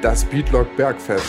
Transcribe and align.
Das 0.00 0.24
Beatlock 0.24 0.76
Bergfest. 0.76 1.26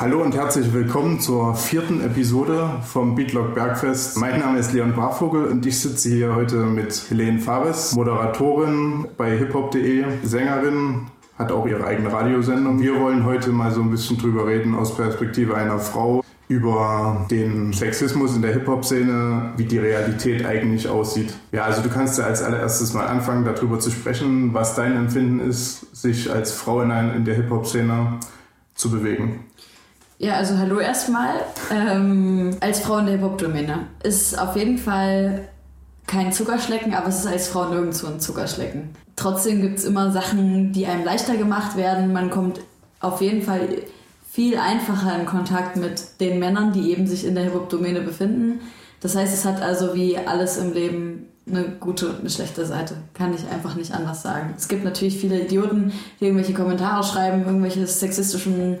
Hallo 0.00 0.22
und 0.22 0.34
herzlich 0.34 0.72
willkommen 0.72 1.20
zur 1.20 1.54
vierten 1.54 2.00
Episode 2.00 2.80
vom 2.82 3.14
Beatlock 3.14 3.54
Bergfest. 3.54 4.16
Mein 4.16 4.40
Name 4.40 4.60
ist 4.60 4.72
Leon 4.72 4.96
Barvogel 4.96 5.44
und 5.44 5.66
ich 5.66 5.78
sitze 5.78 6.08
hier 6.08 6.34
heute 6.34 6.56
mit 6.56 7.10
Helene 7.10 7.38
Fares, 7.38 7.94
Moderatorin 7.94 9.08
bei 9.18 9.36
hiphop.de, 9.36 10.06
Sängerin, 10.22 11.10
hat 11.38 11.52
auch 11.52 11.66
ihre 11.66 11.84
eigene 11.84 12.12
Radiosendung. 12.12 12.80
Wir 12.80 13.00
wollen 13.00 13.24
heute 13.24 13.50
mal 13.50 13.70
so 13.70 13.80
ein 13.80 13.90
bisschen 13.90 14.18
drüber 14.18 14.46
reden 14.46 14.74
aus 14.74 14.96
Perspektive 14.96 15.56
einer 15.56 15.78
Frau 15.78 16.22
über 16.48 17.26
den 17.30 17.72
Sexismus 17.72 18.36
in 18.36 18.42
der 18.42 18.52
Hip-Hop-Szene, 18.52 19.52
wie 19.56 19.64
die 19.64 19.78
Realität 19.78 20.44
eigentlich 20.44 20.88
aussieht. 20.88 21.32
Ja, 21.50 21.64
also 21.64 21.82
du 21.82 21.88
kannst 21.88 22.18
ja 22.18 22.24
als 22.24 22.42
allererstes 22.42 22.92
mal 22.92 23.06
anfangen, 23.06 23.44
darüber 23.44 23.78
zu 23.78 23.90
sprechen, 23.90 24.52
was 24.52 24.74
dein 24.74 24.94
Empfinden 24.94 25.40
ist, 25.40 25.96
sich 25.96 26.30
als 26.30 26.52
Frau 26.52 26.82
in, 26.82 26.90
in 26.90 27.24
der 27.24 27.36
Hip-Hop-Szene 27.36 28.18
zu 28.74 28.90
bewegen. 28.90 29.44
Ja, 30.18 30.34
also 30.34 30.58
hallo 30.58 30.78
erstmal. 30.78 31.34
Ähm, 31.72 32.50
als 32.60 32.80
Frau 32.80 32.98
in 32.98 33.06
der 33.06 33.14
Hip-Hop-Domäne 33.16 33.86
ist 34.02 34.38
auf 34.38 34.54
jeden 34.54 34.78
Fall 34.78 35.48
kein 36.06 36.32
Zuckerschlecken, 36.32 36.94
aber 36.94 37.08
es 37.08 37.20
ist 37.20 37.26
als 37.26 37.48
Frau 37.48 37.68
nirgendwo 37.68 38.06
ein 38.06 38.20
Zuckerschlecken. 38.20 38.90
Trotzdem 39.16 39.62
gibt 39.62 39.78
es 39.78 39.84
immer 39.84 40.10
Sachen, 40.10 40.72
die 40.72 40.86
einem 40.86 41.04
leichter 41.04 41.36
gemacht 41.36 41.76
werden. 41.76 42.12
Man 42.12 42.30
kommt 42.30 42.60
auf 43.00 43.20
jeden 43.20 43.42
Fall 43.42 43.68
viel 44.30 44.56
einfacher 44.56 45.18
in 45.18 45.26
Kontakt 45.26 45.76
mit 45.76 46.20
den 46.20 46.38
Männern, 46.38 46.72
die 46.72 46.90
eben 46.90 47.06
sich 47.06 47.26
in 47.26 47.34
der 47.34 47.44
Hip-Hop-Domäne 47.44 48.00
befinden. 48.00 48.60
Das 49.00 49.14
heißt, 49.14 49.34
es 49.34 49.44
hat 49.44 49.60
also 49.60 49.94
wie 49.94 50.16
alles 50.16 50.56
im 50.56 50.72
Leben 50.72 51.26
eine 51.46 51.64
gute 51.80 52.08
und 52.08 52.20
eine 52.20 52.30
schlechte 52.30 52.64
Seite. 52.64 52.94
Kann 53.14 53.34
ich 53.34 53.46
einfach 53.52 53.74
nicht 53.74 53.92
anders 53.92 54.22
sagen. 54.22 54.54
Es 54.56 54.68
gibt 54.68 54.84
natürlich 54.84 55.18
viele 55.18 55.40
Idioten, 55.40 55.92
die 56.20 56.26
irgendwelche 56.26 56.54
Kommentare 56.54 57.02
schreiben, 57.02 57.44
irgendwelche 57.44 57.86
sexistischen 57.86 58.78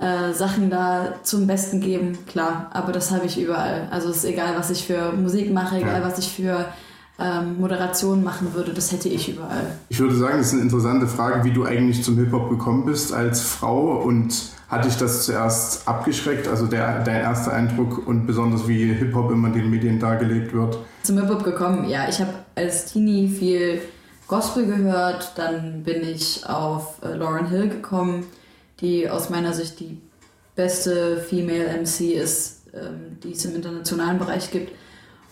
äh, 0.00 0.32
Sachen 0.32 0.70
da 0.70 1.14
zum 1.22 1.46
Besten 1.46 1.80
geben, 1.80 2.18
klar. 2.26 2.70
Aber 2.72 2.92
das 2.92 3.10
habe 3.10 3.26
ich 3.26 3.40
überall. 3.40 3.88
Also 3.90 4.10
es 4.10 4.18
ist 4.18 4.24
egal, 4.26 4.54
was 4.56 4.70
ich 4.70 4.86
für 4.86 5.12
Musik 5.12 5.52
mache, 5.52 5.78
egal, 5.78 6.00
ja. 6.00 6.06
was 6.06 6.18
ich 6.18 6.28
für 6.28 6.66
ähm, 7.18 7.60
Moderation 7.60 8.22
machen 8.22 8.54
würde, 8.54 8.72
das 8.72 8.92
hätte 8.92 9.08
ich 9.08 9.28
überall. 9.28 9.66
Ich 9.88 9.98
würde 9.98 10.14
sagen, 10.14 10.38
das 10.38 10.48
ist 10.48 10.52
eine 10.52 10.62
interessante 10.62 11.08
Frage, 11.08 11.42
wie 11.44 11.52
du 11.52 11.64
eigentlich 11.64 12.04
zum 12.04 12.16
Hip-Hop 12.16 12.48
gekommen 12.48 12.84
bist 12.86 13.12
als 13.12 13.42
Frau 13.42 14.00
und 14.00 14.34
hat 14.68 14.84
dich 14.84 14.96
das 14.96 15.24
zuerst 15.24 15.88
abgeschreckt, 15.88 16.46
also 16.46 16.66
der, 16.66 17.02
dein 17.02 17.22
erster 17.22 17.52
Eindruck 17.52 18.06
und 18.06 18.26
besonders 18.26 18.68
wie 18.68 18.92
Hip-Hop 18.92 19.32
immer 19.32 19.48
in 19.48 19.54
den 19.54 19.70
Medien 19.70 19.98
dargelegt 19.98 20.52
wird? 20.52 20.78
Zum 21.02 21.18
Hip-Hop 21.18 21.42
gekommen, 21.42 21.88
ja. 21.88 22.08
Ich 22.08 22.20
habe 22.20 22.34
als 22.54 22.92
Teenie 22.92 23.28
viel 23.28 23.80
Gospel 24.28 24.66
gehört, 24.66 25.32
dann 25.36 25.82
bin 25.82 26.02
ich 26.02 26.46
auf 26.46 27.02
äh, 27.02 27.14
Lauren 27.14 27.48
Hill 27.48 27.68
gekommen 27.68 28.26
die 28.80 29.08
aus 29.08 29.30
meiner 29.30 29.52
Sicht 29.52 29.80
die 29.80 30.00
beste 30.54 31.18
Female 31.18 31.68
MC 31.80 32.14
ist, 32.14 32.62
ähm, 32.74 33.18
die 33.22 33.32
es 33.32 33.44
im 33.44 33.54
internationalen 33.54 34.18
Bereich 34.18 34.50
gibt. 34.50 34.72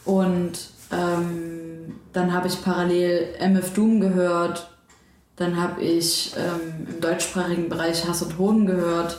Und 0.05 0.53
ähm, 0.93 1.97
dann 2.13 2.33
habe 2.33 2.49
ich 2.49 2.63
parallel 2.63 3.35
MF 3.41 3.75
Doom 3.75 4.01
gehört, 4.01 4.71
dann 5.37 5.61
habe 5.61 5.83
ich 5.83 6.33
ähm, 6.37 6.87
im 6.89 7.01
deutschsprachigen 7.01 7.69
Bereich 7.69 8.07
Hass 8.09 8.23
und 8.23 8.39
Hohn 8.39 8.67
gehört. 8.67 9.19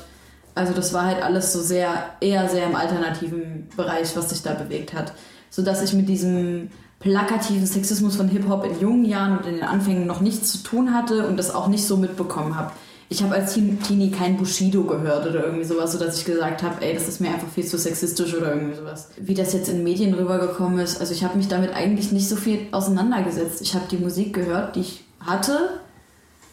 Also 0.55 0.73
das 0.73 0.93
war 0.93 1.05
halt 1.05 1.21
alles 1.21 1.53
so 1.53 1.61
sehr, 1.61 2.15
eher 2.21 2.49
sehr 2.49 2.65
im 2.65 2.75
alternativen 2.75 3.69
Bereich, 3.75 4.15
was 4.15 4.29
sich 4.29 4.41
da 4.41 4.53
bewegt 4.53 4.93
hat. 4.93 5.13
Sodass 5.49 5.83
ich 5.83 5.93
mit 5.93 6.09
diesem 6.09 6.71
plakativen 6.99 7.67
Sexismus 7.67 8.15
von 8.15 8.27
Hip-Hop 8.29 8.65
in 8.65 8.79
jungen 8.79 9.05
Jahren 9.05 9.37
und 9.37 9.45
in 9.45 9.55
den 9.55 9.63
Anfängen 9.63 10.07
noch 10.07 10.21
nichts 10.21 10.51
zu 10.53 10.63
tun 10.63 10.95
hatte 10.95 11.27
und 11.27 11.37
das 11.37 11.53
auch 11.53 11.67
nicht 11.67 11.85
so 11.85 11.97
mitbekommen 11.97 12.55
habe 12.55 12.71
ich 13.09 13.23
habe 13.23 13.35
als 13.35 13.53
Teenie 13.53 14.11
kein 14.11 14.35
Bushido 14.35 14.83
gehört 14.83 15.25
oder 15.27 15.45
irgendwie 15.45 15.63
sowas, 15.63 15.93
sodass 15.93 16.19
ich 16.19 16.25
gesagt 16.25 16.61
habe, 16.61 16.81
ey, 16.81 16.93
das 16.93 17.07
ist 17.07 17.21
mir 17.21 17.29
einfach 17.29 17.47
viel 17.47 17.65
zu 17.65 17.77
sexistisch 17.77 18.35
oder 18.35 18.53
irgendwie 18.53 18.75
sowas. 18.75 19.09
Wie 19.17 19.33
das 19.33 19.53
jetzt 19.53 19.69
in 19.69 19.83
Medien 19.83 20.13
rübergekommen 20.13 20.79
ist, 20.79 20.99
also 20.99 21.13
ich 21.13 21.23
habe 21.23 21.37
mich 21.37 21.47
damit 21.47 21.73
eigentlich 21.73 22.11
nicht 22.11 22.27
so 22.27 22.35
viel 22.35 22.67
auseinandergesetzt. 22.71 23.61
Ich 23.61 23.75
habe 23.75 23.85
die 23.89 23.97
Musik 23.97 24.33
gehört, 24.33 24.75
die 24.75 24.81
ich 24.81 25.05
hatte. 25.21 25.79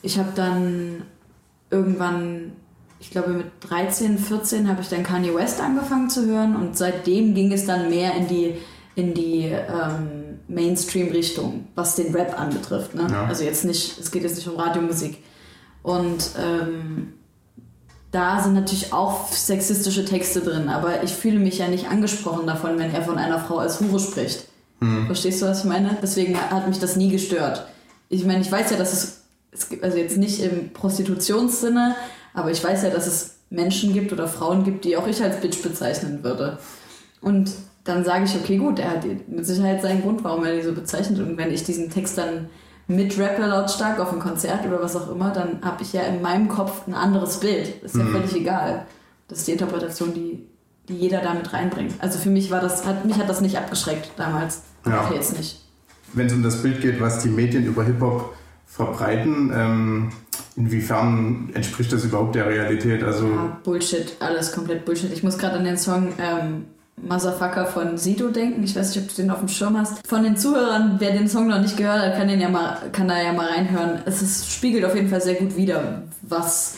Ich 0.02 0.18
habe 0.18 0.30
dann 0.36 1.02
irgendwann, 1.70 2.52
ich 3.00 3.10
glaube 3.10 3.30
mit 3.30 3.46
13, 3.68 4.18
14 4.18 4.68
habe 4.68 4.80
ich 4.80 4.88
dann 4.88 5.02
Kanye 5.02 5.34
West 5.34 5.60
angefangen 5.60 6.08
zu 6.08 6.24
hören 6.26 6.54
und 6.54 6.78
seitdem 6.78 7.34
ging 7.34 7.52
es 7.52 7.66
dann 7.66 7.90
mehr 7.90 8.14
in 8.14 8.28
die 8.28 8.54
in 8.96 9.12
die 9.12 9.46
ähm, 9.46 10.38
Mainstream-Richtung, 10.46 11.66
was 11.74 11.96
den 11.96 12.14
Rap 12.14 12.38
anbetrifft. 12.38 12.94
Ne? 12.94 13.08
Ja. 13.10 13.24
Also 13.24 13.42
jetzt 13.42 13.64
nicht, 13.64 13.98
es 13.98 14.12
geht 14.12 14.22
jetzt 14.22 14.36
nicht 14.36 14.46
um 14.46 14.56
Radiomusik. 14.56 15.18
Und 15.84 16.30
ähm, 16.42 17.12
da 18.10 18.42
sind 18.42 18.54
natürlich 18.54 18.92
auch 18.92 19.30
sexistische 19.30 20.06
Texte 20.06 20.40
drin, 20.40 20.70
aber 20.70 21.04
ich 21.04 21.12
fühle 21.12 21.38
mich 21.38 21.58
ja 21.58 21.68
nicht 21.68 21.88
angesprochen 21.88 22.46
davon, 22.46 22.78
wenn 22.78 22.92
er 22.92 23.02
von 23.02 23.18
einer 23.18 23.38
Frau 23.38 23.58
als 23.58 23.80
Hure 23.80 24.00
spricht. 24.00 24.46
Mhm. 24.80 25.06
Verstehst 25.06 25.42
du, 25.42 25.46
was 25.46 25.60
ich 25.60 25.64
meine? 25.66 25.98
Deswegen 26.02 26.40
hat 26.40 26.66
mich 26.66 26.78
das 26.78 26.96
nie 26.96 27.10
gestört. 27.10 27.66
Ich 28.08 28.24
meine, 28.24 28.40
ich 28.40 28.50
weiß 28.50 28.70
ja, 28.70 28.78
dass 28.78 28.94
es, 28.94 29.24
es 29.52 29.68
gibt, 29.68 29.84
also 29.84 29.98
jetzt 29.98 30.16
nicht 30.16 30.40
im 30.40 30.72
Prostitutionssinne, 30.72 31.96
aber 32.32 32.50
ich 32.50 32.64
weiß 32.64 32.82
ja, 32.84 32.90
dass 32.90 33.06
es 33.06 33.34
Menschen 33.50 33.92
gibt 33.92 34.10
oder 34.10 34.26
Frauen 34.26 34.64
gibt, 34.64 34.86
die 34.86 34.96
auch 34.96 35.06
ich 35.06 35.22
als 35.22 35.40
Bitch 35.42 35.62
bezeichnen 35.62 36.24
würde. 36.24 36.58
Und 37.20 37.52
dann 37.84 38.04
sage 38.04 38.24
ich, 38.24 38.34
okay, 38.34 38.56
gut, 38.56 38.78
er 38.78 38.92
hat 38.92 39.04
mit 39.04 39.44
Sicherheit 39.44 39.82
seinen 39.82 40.00
Grund, 40.00 40.24
warum 40.24 40.46
er 40.46 40.56
die 40.56 40.62
so 40.62 40.72
bezeichnet. 40.72 41.18
Und 41.18 41.36
wenn 41.36 41.52
ich 41.52 41.62
diesen 41.62 41.90
Text 41.90 42.16
dann 42.16 42.48
mit 42.86 43.18
Rapper 43.18 43.46
lautstark 43.46 43.98
auf 43.98 44.12
ein 44.12 44.18
Konzert 44.18 44.66
oder 44.66 44.82
was 44.82 44.96
auch 44.96 45.10
immer, 45.10 45.30
dann 45.30 45.60
habe 45.62 45.82
ich 45.82 45.92
ja 45.92 46.02
in 46.02 46.20
meinem 46.20 46.48
Kopf 46.48 46.86
ein 46.86 46.94
anderes 46.94 47.40
Bild. 47.40 47.82
Ist 47.82 47.96
ja 47.96 48.04
mhm. 48.04 48.12
völlig 48.12 48.36
egal. 48.36 48.86
Das 49.28 49.38
ist 49.38 49.48
die 49.48 49.52
Interpretation, 49.52 50.12
die, 50.12 50.46
die 50.88 50.96
jeder 50.96 51.20
damit 51.20 51.52
reinbringt. 51.52 51.94
Also 51.98 52.18
für 52.18 52.30
mich 52.30 52.50
war 52.50 52.60
das, 52.60 52.84
hat, 52.84 53.04
mich 53.04 53.18
hat 53.18 53.28
das 53.28 53.40
nicht 53.40 53.56
abgeschreckt 53.56 54.10
damals. 54.16 54.62
Ja. 54.86 55.04
Okay, 55.04 55.14
jetzt 55.14 55.36
nicht. 55.36 55.60
Wenn 56.12 56.26
es 56.26 56.32
um 56.32 56.42
das 56.42 56.62
Bild 56.62 56.80
geht, 56.80 57.00
was 57.00 57.22
die 57.22 57.30
Medien 57.30 57.64
über 57.64 57.84
Hip-Hop 57.84 58.34
verbreiten, 58.66 59.50
ähm, 59.54 60.12
inwiefern 60.56 61.50
entspricht 61.54 61.92
das 61.92 62.04
überhaupt 62.04 62.34
der 62.34 62.46
Realität? 62.46 63.02
Also 63.02 63.28
ja, 63.28 63.58
Bullshit, 63.64 64.14
alles 64.20 64.52
komplett 64.52 64.84
Bullshit. 64.84 65.12
Ich 65.12 65.22
muss 65.22 65.38
gerade 65.38 65.56
an 65.56 65.64
den 65.64 65.78
Song 65.78 66.12
ähm, 66.18 66.66
Motherfucker 66.96 67.66
von 67.66 67.98
Sido 67.98 68.28
denken. 68.28 68.62
Ich 68.62 68.74
weiß 68.76 68.94
nicht, 68.94 69.04
ob 69.04 69.08
du 69.10 69.22
den 69.22 69.30
auf 69.30 69.40
dem 69.40 69.48
Schirm 69.48 69.76
hast. 69.78 70.06
Von 70.06 70.22
den 70.22 70.36
Zuhörern, 70.36 70.96
wer 70.98 71.12
den 71.12 71.28
Song 71.28 71.48
noch 71.48 71.60
nicht 71.60 71.76
gehört 71.76 72.00
hat, 72.00 72.16
kann, 72.16 72.28
den 72.28 72.40
ja 72.40 72.48
mal, 72.48 72.78
kann 72.92 73.08
da 73.08 73.20
ja 73.20 73.32
mal 73.32 73.48
reinhören. 73.48 74.02
Es 74.06 74.22
ist, 74.22 74.50
spiegelt 74.50 74.84
auf 74.84 74.94
jeden 74.94 75.08
Fall 75.08 75.20
sehr 75.20 75.34
gut 75.34 75.56
wider, 75.56 76.02
was 76.22 76.76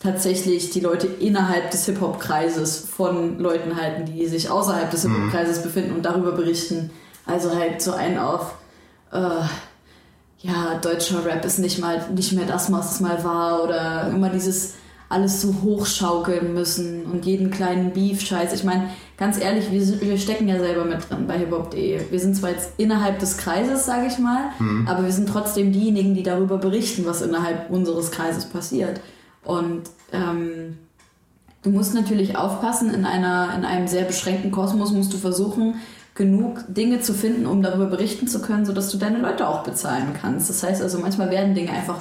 tatsächlich 0.00 0.70
die 0.70 0.80
Leute 0.80 1.06
innerhalb 1.06 1.70
des 1.70 1.86
Hip-Hop-Kreises 1.86 2.86
von 2.88 3.38
Leuten 3.38 3.80
halten, 3.80 4.06
die 4.06 4.26
sich 4.26 4.50
außerhalb 4.50 4.90
des 4.90 5.04
mhm. 5.04 5.14
Hip-Hop-Kreises 5.14 5.62
befinden 5.62 5.92
und 5.92 6.04
darüber 6.04 6.32
berichten. 6.32 6.90
Also 7.26 7.54
halt 7.54 7.82
so 7.82 7.92
einen 7.92 8.18
auf, 8.18 8.54
äh, 9.12 9.18
ja, 10.40 10.78
deutscher 10.80 11.24
Rap 11.24 11.44
ist 11.44 11.58
nicht 11.58 11.80
mal 11.80 12.08
nicht 12.14 12.32
mehr 12.32 12.46
das, 12.46 12.70
was 12.70 12.92
es 12.92 13.00
mal 13.00 13.22
war 13.24 13.64
oder 13.64 14.08
immer 14.08 14.30
dieses 14.30 14.74
alles 15.08 15.40
so 15.40 15.54
hochschaukeln 15.62 16.52
müssen 16.52 17.06
und 17.06 17.24
jeden 17.24 17.50
kleinen 17.50 17.92
Beef-Scheiß. 17.92 18.52
Ich 18.52 18.64
meine, 18.64 18.90
ganz 19.16 19.40
ehrlich, 19.40 19.70
wir, 19.70 20.00
wir, 20.02 20.18
stecken 20.18 20.48
ja 20.48 20.58
selber 20.58 20.84
mit 20.84 21.08
drin 21.08 21.26
bei 21.26 21.38
hiphop.de. 21.38 22.10
Wir 22.10 22.20
sind 22.20 22.36
zwar 22.36 22.50
jetzt 22.50 22.72
innerhalb 22.76 23.18
des 23.18 23.38
Kreises, 23.38 23.86
sage 23.86 24.06
ich 24.06 24.18
mal, 24.18 24.50
mhm. 24.58 24.86
aber 24.86 25.04
wir 25.04 25.12
sind 25.12 25.28
trotzdem 25.28 25.72
diejenigen, 25.72 26.14
die 26.14 26.22
darüber 26.22 26.58
berichten, 26.58 27.06
was 27.06 27.22
innerhalb 27.22 27.70
unseres 27.70 28.10
Kreises 28.10 28.44
passiert. 28.44 29.00
Und 29.44 29.84
ähm, 30.12 30.76
du 31.62 31.70
musst 31.70 31.94
natürlich 31.94 32.36
aufpassen, 32.36 32.92
in, 32.92 33.06
einer, 33.06 33.54
in 33.56 33.64
einem 33.64 33.88
sehr 33.88 34.04
beschränkten 34.04 34.50
Kosmos 34.50 34.92
musst 34.92 35.12
du 35.14 35.16
versuchen, 35.16 35.76
genug 36.14 36.64
Dinge 36.68 37.00
zu 37.00 37.14
finden, 37.14 37.46
um 37.46 37.62
darüber 37.62 37.86
berichten 37.86 38.28
zu 38.28 38.42
können, 38.42 38.66
sodass 38.66 38.90
du 38.90 38.98
deine 38.98 39.20
Leute 39.20 39.48
auch 39.48 39.62
bezahlen 39.62 40.08
kannst. 40.20 40.50
Das 40.50 40.62
heißt 40.62 40.82
also, 40.82 40.98
manchmal 40.98 41.30
werden 41.30 41.54
Dinge 41.54 41.70
einfach 41.70 42.00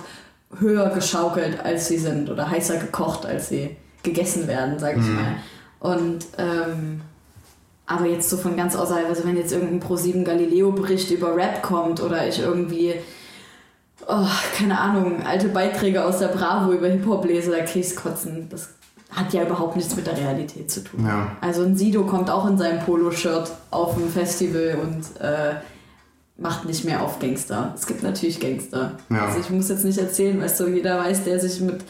höher 0.59 0.89
geschaukelt, 0.89 1.59
als 1.63 1.87
sie 1.87 1.97
sind 1.97 2.29
oder 2.29 2.49
heißer 2.49 2.77
gekocht, 2.77 3.25
als 3.25 3.49
sie 3.49 3.75
gegessen 4.03 4.47
werden, 4.47 4.79
sag 4.79 4.97
ich 4.97 5.03
mhm. 5.03 5.15
mal. 5.15 5.35
Und 5.79 6.25
ähm, 6.37 7.01
aber 7.85 8.05
jetzt 8.05 8.29
so 8.29 8.37
von 8.37 8.57
ganz 8.57 8.75
außerhalb, 8.75 9.07
also 9.07 9.25
wenn 9.25 9.37
jetzt 9.37 9.53
irgendein 9.53 9.81
Pro7 9.81 10.23
Galileo-Bericht 10.23 11.09
über 11.11 11.35
Rap 11.35 11.61
kommt 11.61 12.01
oder 12.01 12.27
ich 12.27 12.39
irgendwie, 12.39 12.95
oh, 14.07 14.27
keine 14.57 14.77
Ahnung, 14.77 15.23
alte 15.25 15.47
Beiträge 15.47 16.03
aus 16.03 16.19
der 16.19 16.27
Bravo 16.27 16.73
über 16.73 16.87
Hip-Hop 16.87 17.25
lese, 17.25 17.51
da 17.51 17.63
kriegst 17.63 17.95
kotzen. 17.95 18.47
Das 18.49 18.71
hat 19.11 19.33
ja 19.33 19.43
überhaupt 19.43 19.77
nichts 19.77 19.95
mit 19.95 20.05
der 20.05 20.17
Realität 20.17 20.69
zu 20.69 20.83
tun. 20.83 21.05
Ja. 21.05 21.31
Also 21.39 21.63
ein 21.63 21.77
Sido 21.77 22.03
kommt 22.03 22.29
auch 22.29 22.45
in 22.47 22.57
seinem 22.57 22.79
Poloshirt 22.81 23.49
auf 23.71 23.95
ein 23.95 24.09
Festival 24.09 24.79
und 24.81 25.21
äh, 25.21 25.55
macht 26.37 26.65
nicht 26.65 26.85
mehr 26.85 27.01
auf 27.01 27.19
Gangster. 27.19 27.73
Es 27.75 27.87
gibt 27.87 28.03
natürlich 28.03 28.39
Gangster. 28.39 28.93
Ja. 29.09 29.25
Also 29.25 29.39
ich 29.39 29.49
muss 29.49 29.69
jetzt 29.69 29.85
nicht 29.85 29.97
erzählen, 29.97 30.39
weißt 30.39 30.59
du, 30.59 30.67
jeder 30.67 30.99
weiß, 30.99 31.23
der 31.23 31.39
sich 31.39 31.59
mit 31.61 31.81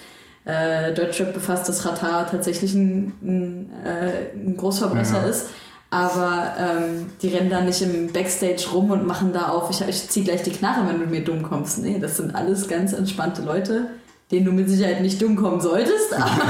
äh, 0.46 0.94
Deutschrap 0.94 1.34
befasst, 1.34 1.68
dass 1.68 1.86
Ratar 1.86 2.30
tatsächlich 2.30 2.74
ein, 2.74 3.14
ein, 3.22 3.72
äh, 3.86 4.36
ein 4.36 4.56
Großverbrecher 4.56 5.22
ja. 5.22 5.28
ist. 5.28 5.48
Aber 5.90 6.54
ähm, 6.60 7.08
die 7.22 7.30
rennen 7.30 7.50
da 7.50 7.62
nicht 7.62 7.82
im 7.82 8.12
Backstage 8.12 8.68
rum 8.74 8.92
und 8.92 9.08
machen 9.08 9.32
da 9.32 9.50
auf, 9.50 9.70
ich, 9.70 9.88
ich 9.88 10.10
zieh 10.10 10.24
gleich 10.24 10.44
die 10.44 10.52
Knarre, 10.52 10.88
wenn 10.88 11.00
du 11.00 11.06
mir 11.06 11.24
dumm 11.24 11.44
kommst. 11.44 11.80
Nee, 11.80 12.00
das 12.00 12.18
sind 12.18 12.36
alles 12.36 12.68
ganz 12.68 12.92
entspannte 12.92 13.42
Leute, 13.42 13.90
denen 14.32 14.46
du 14.46 14.52
mit 14.52 14.70
Sicherheit 14.70 15.02
nicht 15.02 15.22
dumm 15.22 15.38
kommen 15.38 15.62
solltest. 15.62 16.14
Aber, 16.14 16.42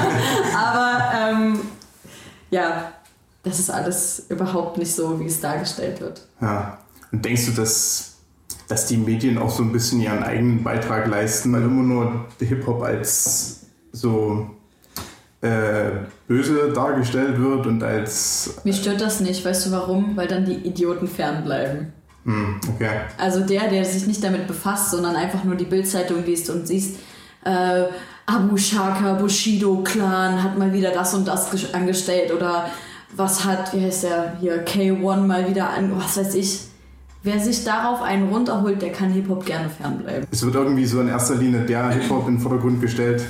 aber 0.55 1.11
ähm, 1.15 1.59
ja, 2.49 2.91
das 3.43 3.59
ist 3.59 3.69
alles 3.69 4.25
überhaupt 4.29 4.77
nicht 4.77 4.93
so, 4.93 5.19
wie 5.19 5.27
es 5.27 5.39
dargestellt 5.39 6.01
wird. 6.01 6.21
Ja. 6.41 6.79
Und 7.11 7.23
denkst 7.23 7.45
du, 7.47 7.51
dass, 7.53 8.17
dass 8.67 8.87
die 8.87 8.97
Medien 8.97 9.37
auch 9.37 9.49
so 9.49 9.63
ein 9.63 9.71
bisschen 9.71 10.01
ihren 10.01 10.23
eigenen 10.23 10.63
Beitrag 10.63 11.07
leisten, 11.07 11.53
weil 11.53 11.63
immer 11.63 11.83
nur 11.83 12.25
Hip-Hop 12.39 12.81
als 12.81 13.67
so 13.91 14.49
äh, 15.41 15.91
böse 16.27 16.71
dargestellt 16.73 17.39
wird 17.39 17.65
und 17.67 17.83
als. 17.83 18.55
Mich 18.63 18.77
stört 18.77 19.01
das 19.01 19.19
nicht, 19.19 19.43
weißt 19.43 19.67
du 19.67 19.71
warum? 19.71 20.15
Weil 20.15 20.27
dann 20.27 20.45
die 20.45 20.55
Idioten 20.55 21.07
fernbleiben. 21.07 21.93
Hm, 22.25 22.59
okay. 22.73 22.89
Also 23.17 23.41
der, 23.41 23.69
der 23.69 23.85
sich 23.85 24.05
nicht 24.05 24.23
damit 24.23 24.47
befasst, 24.47 24.91
sondern 24.91 25.15
einfach 25.15 25.43
nur 25.43 25.55
die 25.55 25.65
Bildzeitung 25.65 26.25
liest 26.25 26.49
und 26.49 26.67
siehst, 26.67 26.97
äh, 27.45 27.83
Abu 28.25 28.57
Shaka, 28.57 29.13
Bushido 29.13 29.81
Clan 29.83 30.43
hat 30.43 30.57
mal 30.57 30.73
wieder 30.73 30.91
das 30.91 31.13
und 31.13 31.25
das 31.25 31.73
angestellt 31.73 32.33
oder 32.33 32.69
was 33.15 33.45
hat, 33.45 33.73
wie 33.73 33.85
heißt 33.85 34.03
der 34.03 34.37
hier, 34.41 34.65
K1 34.65 35.21
mal 35.21 35.47
wieder 35.47 35.69
an, 35.69 35.97
was 35.97 36.17
weiß 36.17 36.35
ich. 36.35 36.59
Wer 37.23 37.39
sich 37.39 37.63
darauf 37.63 38.01
einen 38.01 38.29
runterholt, 38.29 38.81
der 38.81 38.91
kann 38.91 39.11
Hip-Hop 39.11 39.45
gerne 39.45 39.69
fernbleiben. 39.69 40.27
Es 40.31 40.43
wird 40.43 40.55
irgendwie 40.55 40.85
so 40.85 41.01
in 41.01 41.07
erster 41.07 41.35
Linie 41.35 41.61
der 41.61 41.89
Hip-Hop 41.89 42.27
in 42.27 42.35
den 42.35 42.41
Vordergrund 42.41 42.81
gestellt, 42.81 43.23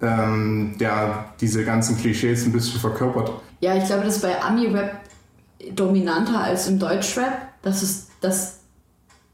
ähm, 0.00 0.74
der 0.78 1.26
diese 1.40 1.64
ganzen 1.64 1.98
Klischees 1.98 2.46
ein 2.46 2.52
bisschen 2.52 2.80
verkörpert. 2.80 3.30
Ja, 3.60 3.76
ich 3.76 3.84
glaube, 3.84 4.04
das 4.04 4.16
ist 4.16 4.22
bei 4.22 4.40
Ami-Rap 4.40 5.00
dominanter 5.74 6.40
als 6.40 6.68
im 6.68 6.78
Deutschrap, 6.78 7.48
dass, 7.62 7.82
es, 7.82 8.08
dass 8.20 8.58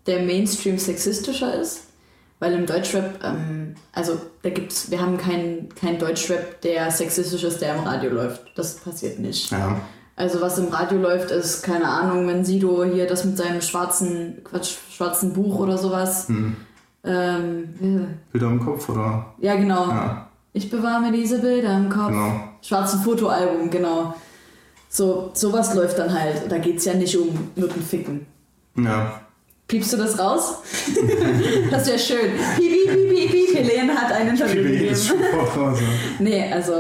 der 0.07 0.23
Mainstream 0.23 0.79
sexistischer 0.79 1.61
ist. 1.61 1.85
Weil 2.39 2.55
im 2.55 2.67
Deutschrap, 2.67 3.23
ähm, 3.23 3.77
also 3.93 4.21
da 4.43 4.51
gibt's, 4.51 4.91
wir 4.91 5.01
haben 5.01 5.17
keinen 5.17 5.69
kein 5.77 5.99
Deutschrap, 5.99 6.61
der 6.63 6.91
sexistisch 6.91 7.45
ist, 7.45 7.61
der 7.61 7.77
im 7.77 7.85
Radio 7.85 8.11
läuft. 8.11 8.43
Das 8.57 8.75
passiert 8.77 9.21
nicht. 9.21 9.53
Ja. 9.53 9.81
Also 10.15 10.41
was 10.41 10.59
im 10.59 10.69
Radio 10.69 10.99
läuft, 10.99 11.31
ist, 11.31 11.63
keine 11.63 11.89
Ahnung, 11.89 12.27
wenn 12.29 12.45
Sido 12.45 12.85
hier 12.85 13.07
das 13.07 13.25
mit 13.25 13.37
seinem 13.37 13.63
schwarzen, 13.63 14.43
Quatsch, 14.45 14.77
schwarzen 14.91 15.33
Buch 15.33 15.59
oder 15.59 15.79
sowas. 15.79 16.29
Hm. 16.29 16.57
Ähm, 17.05 18.19
Bilder 18.31 18.47
im 18.49 18.61
Kopf, 18.65 18.89
oder? 18.89 19.35
Ja, 19.39 19.57
genau. 19.57 19.89
Ja. 19.89 20.29
Ich 20.53 20.71
bewahre 20.71 21.01
mir 21.01 21.13
diese 21.13 21.39
Bilder 21.39 21.77
im 21.77 21.89
Kopf. 21.89 22.09
Genau. 22.09 22.49
Schwarzen 22.61 23.01
Fotoalbum, 23.01 23.71
genau. 23.71 24.15
So, 24.89 25.31
sowas 25.33 25.75
läuft 25.75 25.99
dann 25.99 26.13
halt. 26.13 26.51
Da 26.51 26.59
geht 26.59 26.77
es 26.77 26.85
ja 26.85 26.95
nicht 26.95 27.17
um 27.17 27.51
Ficken. 27.89 28.27
Ja. 28.77 29.23
Piepst 29.67 29.95
du 29.95 29.97
das 29.97 30.19
raus? 30.19 30.59
das 31.71 31.87
wäre 31.87 31.99
schön. 31.99 32.33
Piep, 32.57 32.91
piep, 32.91 33.09
piep, 33.09 33.31
piep, 33.31 33.55
Helene 33.57 33.95
hat 33.95 34.13
einen 34.13 34.31
Interview 34.31 34.63
gegeben. 34.63 34.95
nee, 36.19 36.53
also 36.53 36.73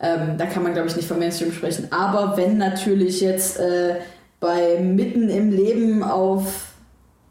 ähm, 0.00 0.36
da 0.36 0.46
kann 0.46 0.62
man, 0.62 0.74
glaube 0.74 0.88
ich, 0.88 0.96
nicht 0.96 1.08
vom 1.08 1.18
Mainstream 1.18 1.52
sprechen. 1.52 1.88
Aber 1.90 2.36
wenn 2.36 2.58
natürlich 2.58 3.20
jetzt 3.20 3.58
äh, 3.58 3.96
bei 4.40 4.78
Mitten 4.80 5.28
im 5.28 5.50
Leben 5.50 6.02
auf, 6.02 6.72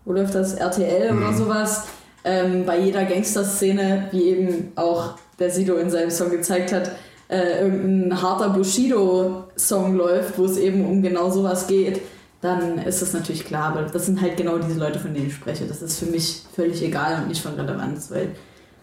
wo 0.05 0.13
läuft 0.13 0.35
das, 0.35 0.55
RTL 0.55 1.11
mhm. 1.11 1.23
oder 1.23 1.33
sowas, 1.33 1.85
ähm, 2.23 2.65
bei 2.65 2.79
jeder 2.79 3.03
Gangster-Szene, 3.03 4.07
wie 4.11 4.23
eben 4.23 4.71
auch 4.75 5.15
der 5.39 5.49
Sido 5.49 5.75
in 5.75 5.89
seinem 5.89 6.09
Song 6.09 6.31
gezeigt 6.31 6.71
hat, 6.71 6.91
äh, 7.29 7.61
irgendein 7.61 8.21
harter 8.21 8.49
Bushido-Song 8.49 9.95
läuft, 9.95 10.37
wo 10.37 10.45
es 10.45 10.57
eben 10.57 10.85
um 10.85 11.01
genau 11.01 11.29
sowas 11.29 11.67
geht, 11.67 12.01
dann 12.41 12.77
ist 12.79 13.01
das 13.01 13.13
natürlich 13.13 13.45
klar. 13.45 13.75
Aber 13.75 13.83
das 13.83 14.05
sind 14.05 14.21
halt 14.21 14.37
genau 14.37 14.57
diese 14.57 14.79
Leute, 14.79 14.99
von 14.99 15.13
denen 15.13 15.27
ich 15.27 15.35
spreche. 15.35 15.65
Das 15.65 15.81
ist 15.81 15.99
für 15.99 16.05
mich 16.05 16.43
völlig 16.55 16.81
egal 16.83 17.21
und 17.21 17.29
nicht 17.29 17.41
von 17.41 17.53
Relevanz, 17.55 18.11
weil 18.11 18.29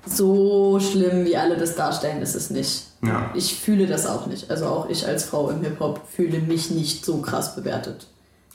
so 0.06 0.80
schlimm, 0.80 1.24
wie 1.24 1.36
alle 1.36 1.56
das 1.56 1.76
darstellen, 1.76 2.22
ist 2.22 2.34
es 2.34 2.50
nicht. 2.50 2.84
Ja. 3.02 3.30
Ich 3.34 3.58
fühle 3.58 3.86
das 3.86 4.06
auch 4.06 4.26
nicht. 4.26 4.50
Also 4.50 4.66
auch 4.66 4.88
ich 4.88 5.06
als 5.06 5.24
Frau 5.24 5.50
im 5.50 5.62
Hip-Hop 5.62 6.00
fühle 6.10 6.40
mich 6.40 6.70
nicht 6.70 7.04
so 7.04 7.18
krass 7.18 7.54
bewertet. 7.54 8.06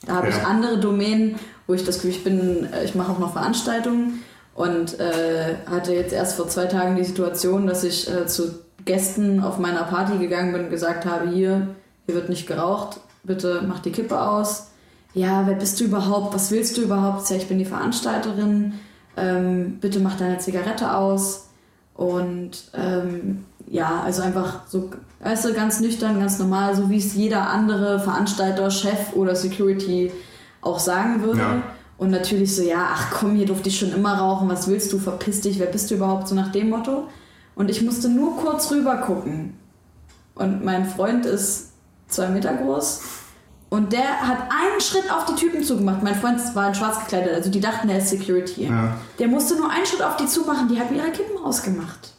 Da 0.06 0.16
habe 0.16 0.28
ja. 0.28 0.36
ich 0.36 0.44
andere 0.44 0.78
Domänen, 0.78 1.36
wo 1.66 1.74
ich 1.74 1.84
das 1.84 1.96
Gefühl, 1.96 2.10
ich 2.10 2.24
bin, 2.24 2.72
äh, 2.72 2.84
ich 2.84 2.94
mache 2.94 3.12
auch 3.12 3.18
noch 3.18 3.32
Veranstaltungen 3.32 4.22
und 4.54 4.98
äh, 5.00 5.56
hatte 5.68 5.94
jetzt 5.94 6.12
erst 6.12 6.36
vor 6.36 6.48
zwei 6.48 6.66
Tagen 6.66 6.96
die 6.96 7.04
Situation, 7.04 7.66
dass 7.66 7.84
ich 7.84 8.10
äh, 8.10 8.26
zu 8.26 8.60
Gästen 8.84 9.40
auf 9.42 9.58
meiner 9.58 9.82
Party 9.84 10.18
gegangen 10.18 10.52
bin 10.52 10.64
und 10.64 10.70
gesagt 10.70 11.06
habe, 11.06 11.28
hier, 11.28 11.68
hier 12.06 12.14
wird 12.14 12.28
nicht 12.28 12.46
geraucht, 12.46 13.00
bitte 13.24 13.62
mach 13.66 13.80
die 13.80 13.90
Kippe 13.90 14.20
aus. 14.20 14.68
Ja, 15.12 15.46
wer 15.46 15.54
bist 15.54 15.80
du 15.80 15.84
überhaupt? 15.84 16.34
Was 16.34 16.50
willst 16.50 16.76
du 16.76 16.82
überhaupt? 16.82 17.28
Ja, 17.30 17.36
ich 17.36 17.48
bin 17.48 17.58
die 17.58 17.64
Veranstalterin. 17.64 18.74
Ähm, 19.16 19.78
bitte 19.80 20.00
mach 20.00 20.16
deine 20.16 20.38
Zigarette 20.38 20.94
aus. 20.94 21.48
Und 21.94 22.70
ähm, 22.74 23.44
ja, 23.66 24.02
also 24.04 24.22
einfach 24.22 24.66
so, 24.68 24.90
weißt 25.20 25.46
du, 25.46 25.54
ganz 25.54 25.80
nüchtern, 25.80 26.20
ganz 26.20 26.38
normal, 26.38 26.76
so 26.76 26.90
wie 26.90 26.98
es 26.98 27.14
jeder 27.14 27.48
andere 27.48 27.98
Veranstalter, 28.00 28.70
Chef 28.70 29.14
oder 29.14 29.34
Security 29.34 30.12
auch 30.60 30.78
sagen 30.78 31.22
würde. 31.22 31.40
Ja. 31.40 31.62
Und 31.98 32.10
natürlich 32.10 32.54
so, 32.54 32.62
ja, 32.62 32.88
ach 32.92 33.10
komm, 33.10 33.36
hier 33.36 33.46
durfte 33.46 33.70
ich 33.70 33.78
schon 33.78 33.92
immer 33.92 34.18
rauchen, 34.18 34.48
was 34.48 34.68
willst 34.68 34.92
du, 34.92 34.98
verpiss 34.98 35.40
dich, 35.40 35.58
wer 35.58 35.66
bist 35.66 35.90
du 35.90 35.94
überhaupt, 35.94 36.28
so 36.28 36.34
nach 36.34 36.52
dem 36.52 36.68
Motto. 36.68 37.08
Und 37.54 37.70
ich 37.70 37.80
musste 37.80 38.10
nur 38.10 38.36
kurz 38.36 38.70
rüber 38.70 38.98
gucken. 38.98 39.54
Und 40.34 40.62
mein 40.62 40.84
Freund 40.84 41.24
ist 41.24 41.70
zwei 42.08 42.28
Meter 42.28 42.52
groß. 42.52 43.00
Und 43.76 43.92
der 43.92 44.26
hat 44.26 44.38
einen 44.48 44.80
Schritt 44.80 45.12
auf 45.12 45.26
die 45.26 45.34
Typen 45.34 45.62
zugemacht. 45.62 46.02
Mein 46.02 46.14
Freund 46.14 46.40
war 46.54 46.68
in 46.68 46.74
schwarz 46.74 46.98
gekleidet, 47.00 47.34
also 47.34 47.50
die 47.50 47.60
dachten, 47.60 47.90
er 47.90 47.98
ist 47.98 48.08
Security. 48.08 48.68
Ja. 48.68 48.96
Der 49.18 49.28
musste 49.28 49.54
nur 49.56 49.70
einen 49.70 49.84
Schritt 49.84 50.00
auf 50.00 50.16
die 50.16 50.24
zumachen, 50.24 50.66
die 50.68 50.80
haben 50.80 50.96
ihre 50.96 51.10
Kippen 51.10 51.36
ausgemacht. 51.44 52.14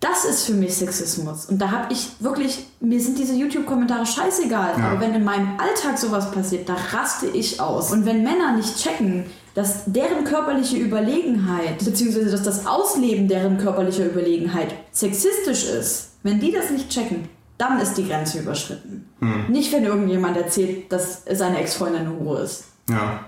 Das 0.00 0.26
ist 0.26 0.44
für 0.44 0.52
mich 0.52 0.74
Sexismus. 0.74 1.46
Und 1.46 1.58
da 1.58 1.70
habe 1.70 1.90
ich 1.90 2.10
wirklich, 2.20 2.66
mir 2.80 3.00
sind 3.00 3.18
diese 3.18 3.34
YouTube-Kommentare 3.34 4.04
scheißegal. 4.04 4.74
Ja. 4.76 4.90
Aber 4.90 5.00
wenn 5.00 5.14
in 5.14 5.24
meinem 5.24 5.58
Alltag 5.58 5.98
sowas 5.98 6.30
passiert, 6.32 6.68
da 6.68 6.76
raste 6.92 7.28
ich 7.28 7.62
aus. 7.62 7.92
Und 7.92 8.04
wenn 8.04 8.22
Männer 8.22 8.52
nicht 8.56 8.76
checken, 8.76 9.24
dass 9.54 9.84
deren 9.86 10.24
körperliche 10.24 10.76
Überlegenheit, 10.76 11.82
beziehungsweise 11.82 12.30
dass 12.30 12.42
das 12.42 12.66
Ausleben 12.66 13.26
deren 13.26 13.56
körperlicher 13.56 14.04
Überlegenheit 14.04 14.74
sexistisch 14.92 15.64
ist, 15.64 16.10
wenn 16.22 16.40
die 16.40 16.52
das 16.52 16.70
nicht 16.70 16.90
checken, 16.90 17.28
dann 17.60 17.78
ist 17.78 17.94
die 17.94 18.08
Grenze 18.08 18.40
überschritten. 18.40 19.06
Hm. 19.18 19.46
Nicht, 19.48 19.72
wenn 19.72 19.84
irgendjemand 19.84 20.36
erzählt, 20.36 20.90
dass 20.90 21.24
seine 21.30 21.58
Ex-Freundin 21.60 22.00
eine 22.00 22.18
Hure 22.18 22.42
ist. 22.42 22.64
Ja. 22.88 23.20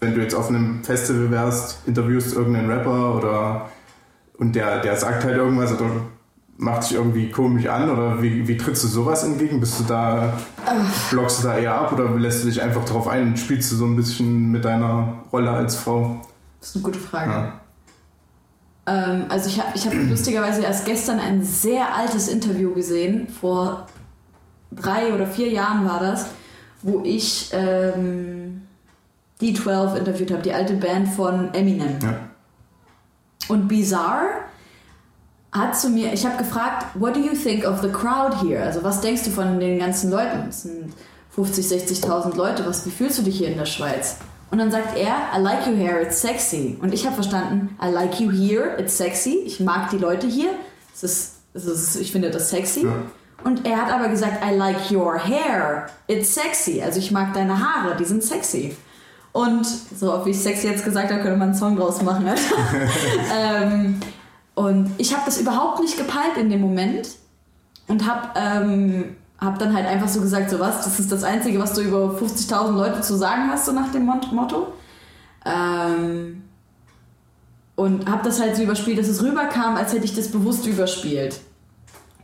Wenn 0.00 0.14
du 0.14 0.20
jetzt 0.20 0.34
auf 0.34 0.48
einem 0.48 0.82
Festival 0.82 1.30
wärst, 1.30 1.86
interviewst 1.86 2.34
irgendeinen 2.34 2.70
Rapper 2.70 3.16
oder 3.16 3.70
und 4.38 4.54
der, 4.54 4.80
der 4.80 4.96
sagt 4.96 5.24
halt 5.24 5.36
irgendwas 5.36 5.72
oder 5.72 5.88
macht 6.58 6.82
sich 6.82 6.96
irgendwie 6.96 7.30
komisch 7.30 7.66
an 7.66 7.88
oder 7.88 8.20
wie, 8.20 8.46
wie 8.48 8.56
trittst 8.56 8.84
du 8.84 8.88
sowas 8.88 9.24
entgegen? 9.24 9.60
Bist 9.60 9.80
du 9.80 9.84
da, 9.84 10.32
blockst 11.10 11.42
du 11.42 11.48
da 11.48 11.56
eher 11.56 11.74
ab 11.74 11.92
oder 11.92 12.10
lässt 12.10 12.42
du 12.42 12.48
dich 12.48 12.60
einfach 12.60 12.84
drauf 12.84 13.08
ein 13.08 13.28
und 13.28 13.38
spielst 13.38 13.72
du 13.72 13.76
so 13.76 13.86
ein 13.86 13.96
bisschen 13.96 14.50
mit 14.50 14.64
deiner 14.64 15.24
Rolle 15.32 15.50
als 15.50 15.76
Frau? 15.76 16.20
Das 16.60 16.70
ist 16.70 16.76
eine 16.76 16.82
gute 16.82 16.98
Frage. 16.98 17.30
Ja. 17.30 17.60
Ähm, 18.86 19.26
also 19.28 19.48
ich 19.48 19.60
habe 19.60 19.70
ich 19.74 19.86
hab 19.86 19.94
lustigerweise 19.94 20.62
erst 20.62 20.86
gestern 20.86 21.18
ein 21.18 21.42
sehr 21.42 21.94
altes 21.94 22.28
Interview 22.28 22.72
gesehen, 22.72 23.28
vor 23.28 23.86
drei 24.72 25.12
oder 25.12 25.26
vier 25.26 25.50
Jahren 25.50 25.86
war 25.86 26.00
das, 26.00 26.26
wo 26.82 27.02
ich 27.04 27.50
ähm, 27.52 28.62
D12 29.40 29.96
interviewt 29.96 30.30
habe, 30.30 30.42
die 30.42 30.52
alte 30.52 30.74
Band 30.74 31.08
von 31.08 31.52
Eminem. 31.54 31.98
Ja. 32.02 32.20
Und 33.48 33.68
Bizarre 33.68 34.28
hat 35.52 35.78
zu 35.78 35.88
mir, 35.88 36.12
ich 36.12 36.26
habe 36.26 36.36
gefragt, 36.36 36.86
what 36.94 37.16
do 37.16 37.20
you 37.20 37.34
think 37.34 37.66
of 37.66 37.80
the 37.80 37.88
crowd 37.88 38.42
here? 38.42 38.62
Also 38.62 38.82
was 38.82 39.00
denkst 39.00 39.24
du 39.24 39.30
von 39.30 39.58
den 39.58 39.78
ganzen 39.78 40.10
Leuten? 40.10 40.48
Es 40.48 40.62
sind 40.62 40.92
50, 41.30 41.66
60.000 41.66 42.36
Leute. 42.36 42.66
Was, 42.66 42.86
wie 42.86 42.90
fühlst 42.90 43.18
du 43.18 43.22
dich 43.22 43.38
hier 43.38 43.48
in 43.48 43.58
der 43.58 43.66
Schweiz? 43.66 44.16
Und 44.50 44.58
dann 44.58 44.70
sagt 44.70 44.96
er, 44.96 45.14
I 45.36 45.40
like 45.40 45.66
your 45.66 45.76
hair, 45.76 46.02
it's 46.02 46.20
sexy. 46.20 46.78
Und 46.80 46.94
ich 46.94 47.04
habe 47.04 47.14
verstanden, 47.14 47.76
I 47.82 47.90
like 47.90 48.20
you 48.20 48.30
here, 48.30 48.76
it's 48.78 48.96
sexy. 48.96 49.42
Ich 49.44 49.60
mag 49.60 49.90
die 49.90 49.98
Leute 49.98 50.26
hier. 50.26 50.50
Es 50.94 51.02
ist, 51.02 51.32
es 51.52 51.64
ist, 51.66 51.96
ich 51.96 52.12
finde 52.12 52.30
das 52.30 52.50
sexy. 52.50 52.84
Ja. 52.84 52.92
Und 53.44 53.66
er 53.66 53.76
hat 53.76 53.92
aber 53.92 54.08
gesagt, 54.08 54.44
I 54.44 54.54
like 54.54 54.90
your 54.90 55.18
hair, 55.18 55.86
it's 56.06 56.34
sexy. 56.34 56.80
Also 56.82 56.98
ich 56.98 57.10
mag 57.10 57.34
deine 57.34 57.58
Haare, 57.58 57.96
die 57.96 58.04
sind 58.04 58.22
sexy. 58.22 58.76
Und 59.32 59.66
so, 59.66 60.24
wie 60.24 60.30
ich 60.30 60.40
sexy 60.40 60.68
jetzt 60.68 60.84
gesagt 60.84 61.10
habe, 61.10 61.20
könnte 61.20 61.36
man 61.36 61.50
einen 61.50 61.58
Song 61.58 61.76
draus 61.76 62.00
machen. 62.02 62.26
ähm, 63.38 64.00
und 64.54 64.90
ich 64.96 65.12
habe 65.12 65.24
das 65.26 65.38
überhaupt 65.38 65.80
nicht 65.80 65.98
gepeilt 65.98 66.38
in 66.38 66.48
dem 66.48 66.62
Moment 66.62 67.10
und 67.88 68.06
habe 68.06 68.28
ähm, 68.34 69.16
hab 69.38 69.58
dann 69.58 69.74
halt 69.74 69.86
einfach 69.86 70.08
so 70.08 70.20
gesagt, 70.20 70.50
so 70.50 70.58
was, 70.58 70.84
das 70.84 70.98
ist 70.98 71.12
das 71.12 71.22
Einzige, 71.22 71.58
was 71.58 71.74
du 71.74 71.82
über 71.82 72.16
50.000 72.18 72.72
Leute 72.72 73.00
zu 73.02 73.16
sagen 73.16 73.50
hast, 73.50 73.66
so 73.66 73.72
nach 73.72 73.92
dem 73.92 74.06
Motto. 74.06 74.68
Ähm, 75.44 76.42
und 77.74 78.10
habe 78.10 78.24
das 78.24 78.40
halt 78.40 78.56
so 78.56 78.62
überspielt, 78.62 78.98
dass 78.98 79.08
es 79.08 79.22
rüberkam, 79.22 79.76
als 79.76 79.92
hätte 79.92 80.06
ich 80.06 80.14
das 80.14 80.28
bewusst 80.28 80.66
überspielt. 80.66 81.40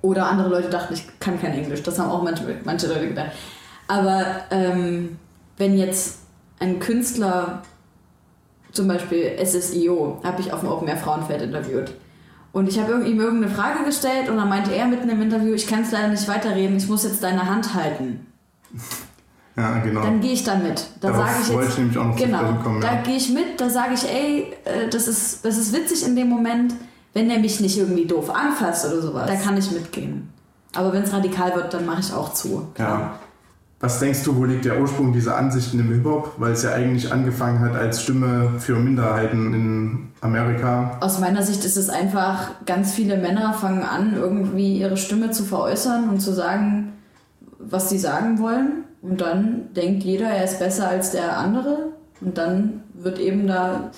Oder 0.00 0.26
andere 0.26 0.48
Leute 0.48 0.70
dachten, 0.70 0.94
ich 0.94 1.04
kann 1.20 1.40
kein 1.40 1.52
Englisch. 1.52 1.82
Das 1.82 1.98
haben 1.98 2.10
auch 2.10 2.22
manche, 2.22 2.44
manche 2.64 2.88
Leute 2.88 3.08
gedacht. 3.08 3.32
Aber 3.86 4.24
ähm, 4.50 5.18
wenn 5.58 5.76
jetzt 5.76 6.20
ein 6.58 6.80
Künstler, 6.80 7.62
zum 8.72 8.88
Beispiel 8.88 9.36
SSIO, 9.44 10.20
habe 10.24 10.40
ich 10.40 10.52
auf 10.52 10.60
dem 10.60 10.70
Open 10.70 10.88
Air 10.88 10.96
Frauenfeld 10.96 11.42
interviewt. 11.42 11.92
Und 12.52 12.68
ich 12.68 12.78
habe 12.78 12.92
ihm 13.04 13.18
irgendeine 13.18 13.52
Frage 13.52 13.84
gestellt 13.84 14.28
und 14.28 14.36
dann 14.36 14.48
meinte 14.48 14.74
er 14.74 14.86
mitten 14.86 15.08
im 15.08 15.22
Interview, 15.22 15.54
ich 15.54 15.66
kann 15.66 15.82
es 15.82 15.90
leider 15.90 16.08
nicht 16.08 16.28
weiterreden, 16.28 16.76
ich 16.76 16.86
muss 16.88 17.04
jetzt 17.04 17.22
deine 17.22 17.48
Hand 17.48 17.74
halten. 17.74 18.26
Ja, 19.54 19.80
genau. 19.80 20.00
Dann 20.00 20.22
gehe 20.22 20.32
ich 20.32 20.44
dann 20.44 20.62
mit. 20.62 20.82
Da 21.02 21.12
sage 21.12 21.30
ich 21.42 21.48
jetzt, 21.48 21.68
ich 21.68 21.78
nämlich 21.78 21.98
auch 21.98 22.06
noch 22.06 22.16
genau, 22.16 22.54
kommen, 22.62 22.80
ja. 22.82 22.94
da 22.94 23.02
gehe 23.02 23.16
ich 23.16 23.28
mit, 23.28 23.60
da 23.60 23.68
sage 23.68 23.92
ich, 23.92 24.08
ey, 24.08 24.46
äh, 24.64 24.88
das 24.88 25.08
ist, 25.08 25.44
das 25.44 25.58
ist 25.58 25.74
witzig 25.74 26.06
in 26.06 26.16
dem 26.16 26.30
Moment, 26.30 26.74
wenn 27.12 27.28
der 27.28 27.38
mich 27.38 27.60
nicht 27.60 27.76
irgendwie 27.76 28.06
doof 28.06 28.34
anfasst 28.34 28.86
oder 28.86 29.02
sowas. 29.02 29.26
Da 29.26 29.36
kann 29.36 29.58
ich 29.58 29.70
mitgehen. 29.70 30.32
Aber 30.74 30.92
wenn 30.94 31.02
es 31.02 31.12
radikal 31.12 31.54
wird, 31.54 31.74
dann 31.74 31.84
mache 31.84 32.00
ich 32.00 32.12
auch 32.14 32.32
zu. 32.32 32.66
Ja. 32.78 33.18
Was 33.82 33.98
denkst 33.98 34.22
du, 34.22 34.36
wo 34.36 34.44
liegt 34.44 34.64
der 34.64 34.80
Ursprung 34.80 35.12
dieser 35.12 35.36
Ansichten 35.36 35.80
im 35.80 35.92
Hip-Hop? 35.92 36.34
Weil 36.38 36.52
es 36.52 36.62
ja 36.62 36.70
eigentlich 36.70 37.12
angefangen 37.12 37.58
hat 37.58 37.74
als 37.74 38.00
Stimme 38.00 38.52
für 38.60 38.76
Minderheiten 38.76 39.52
in 39.52 40.08
Amerika. 40.20 40.98
Aus 41.00 41.18
meiner 41.18 41.42
Sicht 41.42 41.64
ist 41.64 41.76
es 41.76 41.88
einfach, 41.90 42.52
ganz 42.64 42.94
viele 42.94 43.16
Männer 43.16 43.54
fangen 43.54 43.82
an, 43.82 44.14
irgendwie 44.14 44.78
ihre 44.78 44.96
Stimme 44.96 45.32
zu 45.32 45.42
veräußern 45.42 46.08
und 46.10 46.20
zu 46.20 46.32
sagen, 46.32 46.92
was 47.58 47.90
sie 47.90 47.98
sagen 47.98 48.38
wollen. 48.38 48.84
Und 49.02 49.20
dann 49.20 49.74
denkt 49.74 50.04
jeder, 50.04 50.28
er 50.28 50.44
ist 50.44 50.60
besser 50.60 50.86
als 50.86 51.10
der 51.10 51.36
andere. 51.36 51.88
Und 52.20 52.38
dann 52.38 52.84
wird 52.94 53.18
eben 53.18 53.48
da 53.48 53.90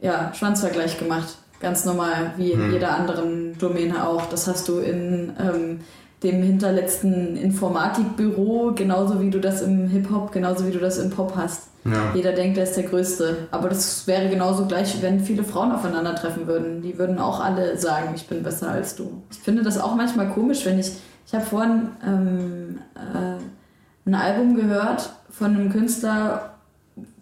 ja, 0.00 0.32
Schwanzvergleich 0.32 0.98
gemacht. 0.98 1.36
Ganz 1.60 1.84
normal, 1.84 2.32
wie 2.38 2.52
in 2.52 2.60
hm. 2.62 2.72
jeder 2.72 2.96
anderen 2.96 3.58
Domäne 3.58 4.08
auch. 4.08 4.30
Das 4.30 4.46
hast 4.46 4.66
du 4.66 4.78
in 4.78 5.34
ähm, 5.38 5.80
dem 6.22 6.42
hinterletzten 6.42 7.36
Informatikbüro, 7.36 8.72
genauso 8.74 9.20
wie 9.22 9.30
du 9.30 9.40
das 9.40 9.62
im 9.62 9.88
Hip-Hop, 9.88 10.32
genauso 10.32 10.66
wie 10.66 10.70
du 10.70 10.78
das 10.78 10.98
im 10.98 11.10
Pop 11.10 11.34
hast. 11.34 11.68
Ja. 11.84 12.12
Jeder 12.14 12.32
denkt, 12.32 12.58
er 12.58 12.64
ist 12.64 12.76
der 12.76 12.84
Größte. 12.84 13.48
Aber 13.50 13.70
das 13.70 14.06
wäre 14.06 14.28
genauso 14.28 14.66
gleich, 14.66 15.00
wenn 15.00 15.20
viele 15.20 15.44
Frauen 15.44 15.72
aufeinandertreffen 15.72 16.46
würden. 16.46 16.82
Die 16.82 16.98
würden 16.98 17.18
auch 17.18 17.40
alle 17.40 17.78
sagen, 17.78 18.10
ich 18.14 18.26
bin 18.26 18.42
besser 18.42 18.70
als 18.70 18.96
du. 18.96 19.22
Ich 19.30 19.38
finde 19.38 19.62
das 19.62 19.78
auch 19.78 19.94
manchmal 19.94 20.28
komisch, 20.28 20.66
wenn 20.66 20.78
ich. 20.78 20.92
Ich 21.26 21.34
habe 21.34 21.46
vorhin 21.46 21.88
ähm, 22.04 22.78
äh, 22.96 24.08
ein 24.08 24.14
Album 24.14 24.56
gehört 24.56 25.10
von 25.30 25.54
einem 25.54 25.70
Künstler, 25.70 26.54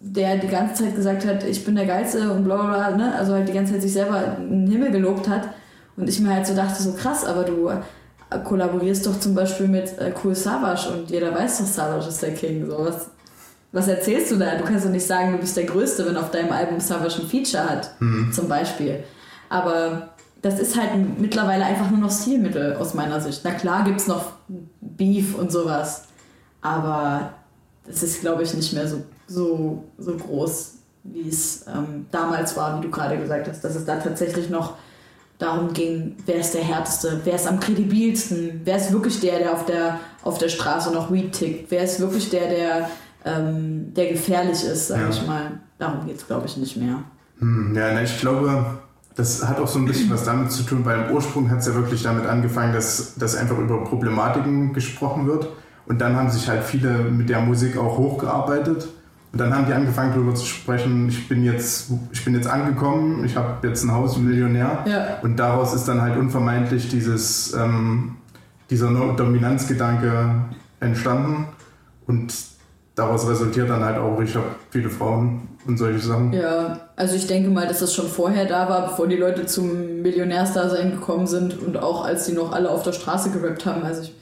der 0.01 0.37
die 0.37 0.47
ganze 0.47 0.83
Zeit 0.83 0.95
gesagt 0.95 1.25
hat, 1.25 1.43
ich 1.43 1.63
bin 1.63 1.75
der 1.75 1.85
Geilste 1.85 2.31
und 2.33 2.43
bla 2.43 2.55
bla 2.55 2.65
bla, 2.65 2.97
ne? 2.97 3.15
also 3.15 3.33
halt 3.33 3.47
die 3.47 3.53
ganze 3.53 3.73
Zeit 3.73 3.83
sich 3.83 3.93
selber 3.93 4.37
in 4.39 4.65
den 4.65 4.71
Himmel 4.71 4.91
gelobt 4.91 5.29
hat. 5.29 5.49
Und 5.95 6.09
ich 6.09 6.19
mir 6.19 6.33
halt 6.33 6.47
so 6.47 6.55
dachte, 6.55 6.81
so 6.81 6.93
krass, 6.93 7.23
aber 7.23 7.43
du 7.43 7.69
kollaborierst 8.37 9.05
doch 9.07 9.19
zum 9.19 9.33
Beispiel 9.33 9.67
mit 9.67 9.97
äh, 9.97 10.13
Cool 10.23 10.35
Savage 10.35 10.89
und 10.89 11.09
jeder 11.09 11.33
weiß 11.33 11.59
doch, 11.59 11.65
Savage 11.65 12.09
ist 12.09 12.21
der 12.21 12.33
King. 12.33 12.69
So, 12.69 12.77
was, 12.79 13.09
was 13.71 13.87
erzählst 13.87 14.31
du 14.31 14.37
da? 14.37 14.55
Du 14.55 14.63
kannst 14.63 14.85
doch 14.85 14.91
nicht 14.91 15.05
sagen, 15.05 15.31
du 15.31 15.39
bist 15.39 15.57
der 15.57 15.65
Größte, 15.65 16.05
wenn 16.05 16.17
auf 16.17 16.31
deinem 16.31 16.51
Album 16.51 16.79
Savage 16.79 17.21
ein 17.21 17.27
Feature 17.27 17.67
hat, 17.67 17.91
mhm. 17.99 18.31
zum 18.31 18.47
Beispiel. 18.47 19.03
Aber 19.49 20.09
das 20.41 20.59
ist 20.59 20.77
halt 20.79 20.91
mittlerweile 21.19 21.65
einfach 21.65 21.89
nur 21.89 21.99
noch 21.99 22.11
Stilmittel 22.11 22.75
aus 22.75 22.93
meiner 22.93 23.19
Sicht. 23.19 23.41
Na 23.43 23.51
klar 23.51 23.83
gibt 23.83 23.99
es 23.99 24.07
noch 24.07 24.33
Beef 24.79 25.35
und 25.35 25.51
sowas, 25.51 26.03
aber 26.61 27.33
das 27.85 28.03
ist, 28.03 28.21
glaube 28.21 28.43
ich, 28.43 28.53
nicht 28.53 28.73
mehr 28.73 28.87
so, 28.87 29.03
so, 29.27 29.83
so 29.97 30.15
groß, 30.15 30.75
wie 31.03 31.27
es 31.27 31.65
ähm, 31.67 32.05
damals 32.11 32.55
war, 32.55 32.77
wie 32.77 32.85
du 32.85 32.91
gerade 32.91 33.17
gesagt 33.17 33.47
hast, 33.47 33.63
dass 33.63 33.75
es 33.75 33.85
da 33.85 33.97
tatsächlich 33.97 34.49
noch 34.49 34.75
darum 35.39 35.73
ging, 35.73 36.17
wer 36.25 36.35
ist 36.35 36.53
der 36.53 36.63
Härteste, 36.63 37.21
wer 37.23 37.35
ist 37.35 37.47
am 37.47 37.59
kredibilsten, 37.59 38.61
wer 38.65 38.77
ist 38.77 38.91
wirklich 38.91 39.19
der, 39.21 39.39
der 39.39 39.53
auf 39.53 39.65
der, 39.65 39.99
auf 40.23 40.37
der 40.37 40.49
Straße 40.49 40.93
noch 40.93 41.11
Weed 41.11 41.31
tickt, 41.31 41.71
wer 41.71 41.83
ist 41.83 41.99
wirklich 41.99 42.29
der, 42.29 42.49
der, 42.49 42.89
ähm, 43.25 43.93
der 43.95 44.09
gefährlich 44.09 44.63
ist, 44.63 44.89
sag 44.89 44.99
ja. 45.01 45.09
ich 45.09 45.25
mal. 45.25 45.59
Darum 45.79 46.05
geht 46.05 46.17
es, 46.17 46.27
glaube 46.27 46.45
ich, 46.45 46.57
nicht 46.57 46.75
mehr. 46.75 47.03
Hm, 47.39 47.73
ja, 47.73 47.93
ne, 47.93 48.03
ich 48.03 48.19
glaube, 48.19 48.79
das 49.15 49.47
hat 49.47 49.59
auch 49.59 49.67
so 49.67 49.79
ein 49.79 49.85
bisschen 49.85 50.09
was 50.09 50.25
damit 50.25 50.51
zu 50.51 50.63
tun, 50.63 50.83
weil 50.83 51.05
im 51.05 51.15
Ursprung 51.15 51.49
hat 51.49 51.59
es 51.59 51.67
ja 51.67 51.73
wirklich 51.73 52.03
damit 52.03 52.25
angefangen, 52.25 52.73
dass, 52.73 53.15
dass 53.15 53.35
einfach 53.35 53.57
über 53.57 53.83
Problematiken 53.85 54.73
gesprochen 54.73 55.25
wird. 55.25 55.47
Und 55.87 56.01
dann 56.01 56.15
haben 56.17 56.29
sich 56.29 56.47
halt 56.49 56.63
viele 56.63 56.89
mit 56.99 57.29
der 57.29 57.39
Musik 57.39 57.77
auch 57.77 57.97
hochgearbeitet. 57.97 58.87
Und 59.31 59.39
dann 59.39 59.55
haben 59.55 59.67
die 59.67 59.73
angefangen 59.73 60.11
darüber 60.13 60.33
zu 60.33 60.45
sprechen, 60.45 61.07
ich 61.07 61.27
bin 61.27 61.43
jetzt, 61.43 61.91
ich 62.11 62.25
bin 62.25 62.33
jetzt 62.33 62.47
angekommen, 62.47 63.23
ich 63.25 63.35
habe 63.35 63.67
jetzt 63.67 63.83
ein 63.83 63.91
Haus, 63.91 64.17
Millionär. 64.17 64.83
Ja. 64.87 65.19
Und 65.21 65.37
daraus 65.37 65.73
ist 65.73 65.87
dann 65.87 66.01
halt 66.01 66.17
unvermeidlich 66.17 66.89
dieses, 66.89 67.53
ähm, 67.53 68.15
dieser 68.71 68.89
Dominanzgedanke 68.89 70.45
entstanden. 70.79 71.47
Und 72.07 72.33
daraus 72.95 73.27
resultiert 73.29 73.69
dann 73.69 73.83
halt 73.83 73.97
auch, 73.97 74.19
ich 74.19 74.35
habe 74.35 74.47
viele 74.71 74.89
Frauen 74.89 75.47
und 75.67 75.77
solche 75.77 75.99
Sachen. 75.99 76.33
Ja, 76.33 76.79
also 76.95 77.15
ich 77.15 77.27
denke 77.27 77.51
mal, 77.51 77.67
dass 77.67 77.79
das 77.79 77.93
schon 77.93 78.07
vorher 78.07 78.45
da 78.45 78.67
war, 78.67 78.89
bevor 78.89 79.07
die 79.07 79.15
Leute 79.15 79.45
zum 79.45 80.01
Millionärsdasein 80.01 80.91
gekommen 80.91 81.27
sind 81.27 81.61
und 81.61 81.77
auch 81.77 82.03
als 82.03 82.25
die 82.25 82.33
noch 82.33 82.51
alle 82.51 82.71
auf 82.71 82.81
der 82.81 82.93
Straße 82.93 83.29
gerappt 83.29 83.67
haben. 83.67 83.83
Also 83.83 84.01
ich 84.03 84.13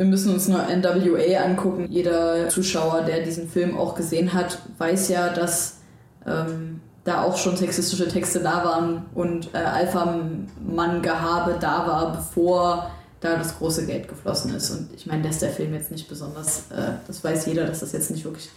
wir 0.00 0.06
müssen 0.06 0.32
uns 0.32 0.48
nur 0.48 0.60
NWA 0.60 1.44
angucken. 1.44 1.86
Jeder 1.90 2.48
Zuschauer, 2.48 3.02
der 3.02 3.20
diesen 3.20 3.50
Film 3.50 3.76
auch 3.76 3.94
gesehen 3.94 4.32
hat, 4.32 4.58
weiß 4.78 5.10
ja, 5.10 5.28
dass 5.28 5.80
ähm, 6.26 6.80
da 7.04 7.22
auch 7.22 7.36
schon 7.36 7.58
sexistische 7.58 8.08
Texte 8.08 8.40
da 8.40 8.64
waren 8.64 9.04
und 9.14 9.52
äh, 9.52 9.58
Alpha-Mann-Gehabe 9.58 11.58
da 11.60 11.86
war, 11.86 12.12
bevor 12.12 12.90
da 13.20 13.36
das 13.36 13.58
große 13.58 13.84
Geld 13.84 14.08
geflossen 14.08 14.54
ist. 14.54 14.70
Und 14.70 14.88
ich 14.94 15.04
meine, 15.04 15.22
dass 15.22 15.40
der 15.40 15.50
Film 15.50 15.74
jetzt 15.74 15.90
nicht 15.90 16.08
besonders, 16.08 16.70
äh, 16.70 16.92
das 17.06 17.22
weiß 17.22 17.44
jeder, 17.44 17.66
dass 17.66 17.80
das 17.80 17.92
jetzt 17.92 18.10
nicht 18.10 18.24
wirklich 18.24 18.48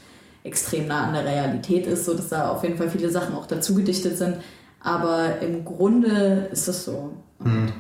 extrem 0.46 0.88
nah 0.88 1.08
an 1.08 1.14
der 1.14 1.26
Realität 1.26 1.88
ist, 1.88 2.06
so 2.06 2.14
dass 2.14 2.30
da 2.30 2.52
auf 2.52 2.64
jeden 2.64 2.78
Fall 2.78 2.90
viele 2.90 3.10
Sachen 3.10 3.36
auch 3.36 3.48
dazu 3.48 3.76
gedichtet 3.76 4.18
sind. 4.18 4.38
Aber 4.80 5.42
im 5.42 5.66
Grunde 5.66 6.48
ist 6.54 6.70
das 6.70 6.86
so. 6.86 7.12
Mhm 7.40 7.74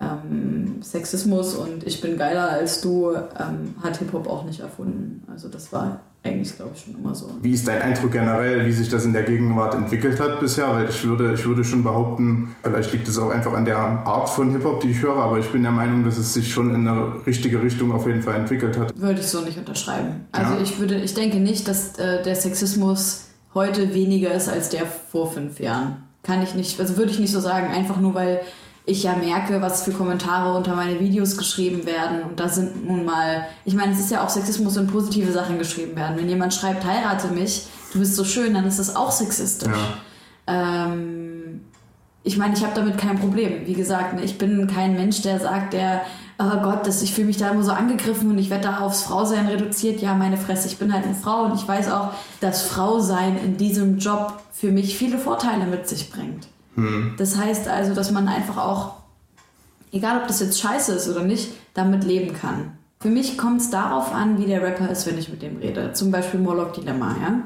ähm, 0.00 0.82
Sexismus 0.82 1.54
und 1.54 1.86
ich 1.86 2.00
bin 2.00 2.16
geiler 2.16 2.50
als 2.50 2.80
du 2.80 3.12
ähm, 3.14 3.74
hat 3.82 3.96
Hip-Hop 3.98 4.28
auch 4.28 4.44
nicht 4.44 4.60
erfunden. 4.60 5.22
Also 5.30 5.48
das 5.48 5.72
war 5.72 6.00
eigentlich, 6.24 6.56
glaube 6.56 6.72
ich, 6.74 6.82
schon 6.82 6.94
immer 6.94 7.14
so. 7.14 7.30
Wie 7.42 7.52
ist 7.52 7.66
dein 7.66 7.80
Eindruck 7.80 8.12
generell, 8.12 8.66
wie 8.66 8.72
sich 8.72 8.88
das 8.88 9.04
in 9.04 9.12
der 9.12 9.22
Gegenwart 9.22 9.74
entwickelt 9.74 10.20
hat 10.20 10.40
bisher? 10.40 10.68
Weil 10.68 10.88
ich 10.88 11.04
würde, 11.04 11.34
ich 11.34 11.46
würde 11.46 11.64
schon 11.64 11.82
behaupten, 11.82 12.54
vielleicht 12.62 12.92
liegt 12.92 13.08
es 13.08 13.18
auch 13.18 13.30
einfach 13.30 13.52
an 13.52 13.64
der 13.64 13.78
Art 13.78 14.28
von 14.28 14.50
Hip-Hop, 14.50 14.80
die 14.80 14.90
ich 14.90 15.02
höre, 15.02 15.16
aber 15.16 15.38
ich 15.38 15.50
bin 15.50 15.62
der 15.62 15.72
Meinung, 15.72 16.04
dass 16.04 16.18
es 16.18 16.34
sich 16.34 16.52
schon 16.52 16.74
in 16.74 16.86
eine 16.86 17.26
richtige 17.26 17.62
Richtung 17.62 17.92
auf 17.92 18.06
jeden 18.06 18.22
Fall 18.22 18.34
entwickelt 18.34 18.78
hat. 18.78 18.98
Würde 18.98 19.20
ich 19.20 19.26
so 19.26 19.40
nicht 19.40 19.58
unterschreiben. 19.58 20.26
Also 20.32 20.54
ja. 20.54 20.60
ich 20.60 20.78
würde, 20.78 20.96
ich 20.96 21.14
denke 21.14 21.38
nicht, 21.38 21.68
dass 21.68 21.98
äh, 21.98 22.22
der 22.22 22.34
Sexismus 22.34 23.28
heute 23.54 23.94
weniger 23.94 24.32
ist 24.32 24.48
als 24.48 24.68
der 24.68 24.86
vor 24.86 25.30
fünf 25.30 25.60
Jahren. 25.60 26.02
Kann 26.22 26.42
ich 26.42 26.54
nicht, 26.54 26.78
also 26.80 26.96
würde 26.96 27.10
ich 27.10 27.20
nicht 27.20 27.32
so 27.32 27.40
sagen, 27.40 27.68
einfach 27.68 27.98
nur 28.00 28.14
weil 28.14 28.40
ich 28.88 29.02
ja 29.02 29.14
merke, 29.14 29.60
was 29.60 29.82
für 29.82 29.92
Kommentare 29.92 30.56
unter 30.56 30.74
meine 30.74 30.98
Videos 30.98 31.36
geschrieben 31.36 31.84
werden. 31.84 32.22
Und 32.22 32.40
da 32.40 32.48
sind 32.48 32.86
nun 32.86 33.04
mal, 33.04 33.46
ich 33.66 33.74
meine, 33.74 33.92
es 33.92 34.00
ist 34.00 34.10
ja 34.10 34.24
auch 34.24 34.30
Sexismus 34.30 34.78
und 34.78 34.90
positive 34.90 35.30
Sachen 35.30 35.58
geschrieben 35.58 35.94
werden. 35.94 36.16
Wenn 36.16 36.28
jemand 36.28 36.54
schreibt, 36.54 36.86
heirate 36.86 37.28
mich, 37.28 37.66
du 37.92 37.98
bist 37.98 38.16
so 38.16 38.24
schön, 38.24 38.54
dann 38.54 38.66
ist 38.66 38.78
das 38.78 38.96
auch 38.96 39.10
sexistisch. 39.10 39.68
Ja. 40.48 40.86
Ähm, 40.86 41.60
ich 42.22 42.38
meine, 42.38 42.54
ich 42.54 42.62
habe 42.62 42.72
damit 42.74 42.96
kein 42.96 43.18
Problem. 43.18 43.66
Wie 43.66 43.74
gesagt, 43.74 44.14
ne, 44.14 44.22
ich 44.22 44.38
bin 44.38 44.66
kein 44.66 44.94
Mensch, 44.94 45.20
der 45.20 45.38
sagt, 45.38 45.74
der, 45.74 46.00
oh 46.38 46.56
Gott, 46.62 46.86
das, 46.86 47.02
ich 47.02 47.12
fühle 47.12 47.26
mich 47.26 47.36
da 47.36 47.50
immer 47.50 47.62
so 47.62 47.72
angegriffen 47.72 48.30
und 48.30 48.38
ich 48.38 48.48
werde 48.48 48.68
da 48.68 48.78
aufs 48.80 49.02
Frausein 49.02 49.48
reduziert. 49.48 50.00
Ja, 50.00 50.14
meine 50.14 50.38
Fresse, 50.38 50.66
ich 50.66 50.78
bin 50.78 50.94
halt 50.94 51.04
eine 51.04 51.14
Frau 51.14 51.44
und 51.44 51.54
ich 51.54 51.68
weiß 51.68 51.90
auch, 51.90 52.12
dass 52.40 52.62
Frausein 52.62 53.36
in 53.36 53.58
diesem 53.58 53.98
Job 53.98 54.40
für 54.50 54.70
mich 54.70 54.96
viele 54.96 55.18
Vorteile 55.18 55.66
mit 55.66 55.86
sich 55.86 56.10
bringt. 56.10 56.48
Mhm. 56.78 57.14
Das 57.16 57.36
heißt 57.36 57.68
also, 57.68 57.94
dass 57.94 58.10
man 58.10 58.28
einfach 58.28 58.56
auch, 58.56 58.94
egal 59.92 60.20
ob 60.20 60.28
das 60.28 60.40
jetzt 60.40 60.60
scheiße 60.60 60.92
ist 60.92 61.08
oder 61.08 61.22
nicht, 61.22 61.50
damit 61.74 62.04
leben 62.04 62.34
kann. 62.34 62.72
Für 63.00 63.08
mich 63.08 63.38
kommt 63.38 63.60
es 63.60 63.70
darauf 63.70 64.12
an, 64.12 64.38
wie 64.38 64.46
der 64.46 64.62
Rapper 64.62 64.90
ist, 64.90 65.06
wenn 65.06 65.18
ich 65.18 65.28
mit 65.28 65.42
dem 65.42 65.58
rede. 65.58 65.92
Zum 65.92 66.10
Beispiel 66.10 66.40
Morlock 66.40 66.72
Dilemma, 66.72 67.16
ja. 67.22 67.42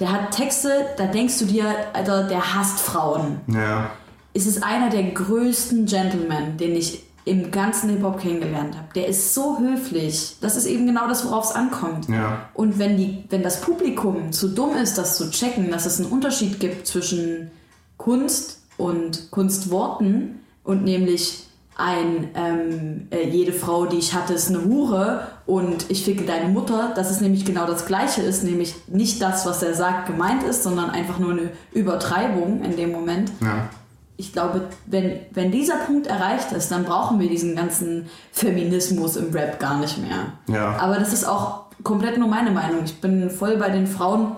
Der 0.00 0.12
hat 0.12 0.32
Texte, 0.32 0.70
da 0.98 1.06
denkst 1.06 1.38
du 1.38 1.46
dir, 1.46 1.64
Alter, 1.92 2.24
der 2.24 2.54
hasst 2.54 2.80
Frauen. 2.80 3.40
Ja. 3.46 3.90
Es 4.34 4.46
ist 4.46 4.62
einer 4.62 4.90
der 4.90 5.04
größten 5.04 5.86
Gentlemen, 5.86 6.58
den 6.58 6.76
ich 6.76 7.04
im 7.24 7.50
ganzen 7.50 7.90
Hip-Hop 7.90 8.20
kennengelernt 8.20 8.76
habe. 8.76 8.86
Der 8.94 9.08
ist 9.08 9.34
so 9.34 9.58
höflich. 9.58 10.36
Das 10.40 10.54
ist 10.56 10.66
eben 10.66 10.86
genau 10.86 11.08
das, 11.08 11.24
worauf 11.24 11.46
es 11.46 11.52
ankommt. 11.52 12.08
Ja. 12.08 12.48
Und 12.54 12.78
wenn, 12.78 12.96
die, 12.96 13.24
wenn 13.30 13.42
das 13.42 13.60
Publikum 13.60 14.32
zu 14.32 14.48
dumm 14.48 14.76
ist, 14.76 14.98
das 14.98 15.16
zu 15.16 15.30
checken, 15.30 15.70
dass 15.70 15.86
es 15.86 15.98
einen 15.98 16.10
Unterschied 16.10 16.60
gibt 16.60 16.86
zwischen 16.86 17.50
Kunst 17.96 18.60
und 18.76 19.30
Kunstworten 19.30 20.40
und 20.64 20.84
nämlich 20.84 21.46
ein 21.78 22.28
ähm, 22.34 23.08
äh, 23.10 23.28
jede 23.28 23.52
Frau, 23.52 23.84
die 23.84 23.98
ich 23.98 24.14
hatte, 24.14 24.32
ist 24.32 24.48
eine 24.48 24.64
Hure 24.64 25.26
und 25.44 25.90
ich 25.90 26.04
ficke 26.04 26.24
deine 26.24 26.48
Mutter, 26.48 26.92
dass 26.94 27.10
es 27.10 27.20
nämlich 27.20 27.44
genau 27.44 27.66
das 27.66 27.84
Gleiche 27.84 28.22
ist, 28.22 28.44
nämlich 28.44 28.74
nicht 28.88 29.20
das, 29.20 29.44
was 29.44 29.62
er 29.62 29.74
sagt, 29.74 30.06
gemeint 30.06 30.42
ist, 30.42 30.62
sondern 30.62 30.90
einfach 30.90 31.18
nur 31.18 31.32
eine 31.32 31.50
Übertreibung 31.72 32.62
in 32.64 32.76
dem 32.76 32.92
Moment. 32.92 33.30
Ja. 33.42 33.68
ich 34.16 34.32
glaube, 34.32 34.62
wenn, 34.86 35.20
wenn 35.32 35.50
dieser 35.50 35.76
Punkt 35.76 36.06
erreicht 36.06 36.52
ist, 36.52 36.70
dann 36.70 36.84
brauchen 36.84 37.20
wir 37.20 37.28
diesen 37.28 37.54
ganzen 37.54 38.08
Feminismus 38.32 39.16
im 39.16 39.30
Rap 39.32 39.60
gar 39.60 39.78
nicht 39.78 39.98
mehr. 39.98 40.32
Ja. 40.48 40.76
Aber 40.78 40.98
das 40.98 41.12
ist 41.12 41.24
auch 41.24 41.66
komplett 41.82 42.16
nur 42.16 42.28
meine 42.28 42.50
Meinung. 42.50 42.84
Ich 42.84 43.00
bin 43.00 43.28
voll 43.28 43.58
bei 43.58 43.68
den 43.68 43.86
Frauen, 43.86 44.32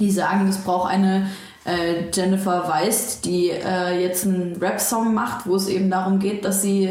die 0.00 0.10
sagen, 0.10 0.48
es 0.48 0.58
braucht 0.58 0.90
eine 0.90 1.28
äh, 1.66 2.10
Jennifer 2.12 2.68
Weist, 2.68 3.24
die 3.24 3.50
äh, 3.50 4.00
jetzt 4.00 4.24
einen 4.24 4.56
Rap-Song 4.60 5.12
macht, 5.14 5.46
wo 5.46 5.56
es 5.56 5.68
eben 5.68 5.90
darum 5.90 6.18
geht, 6.18 6.44
dass 6.44 6.62
sie 6.62 6.90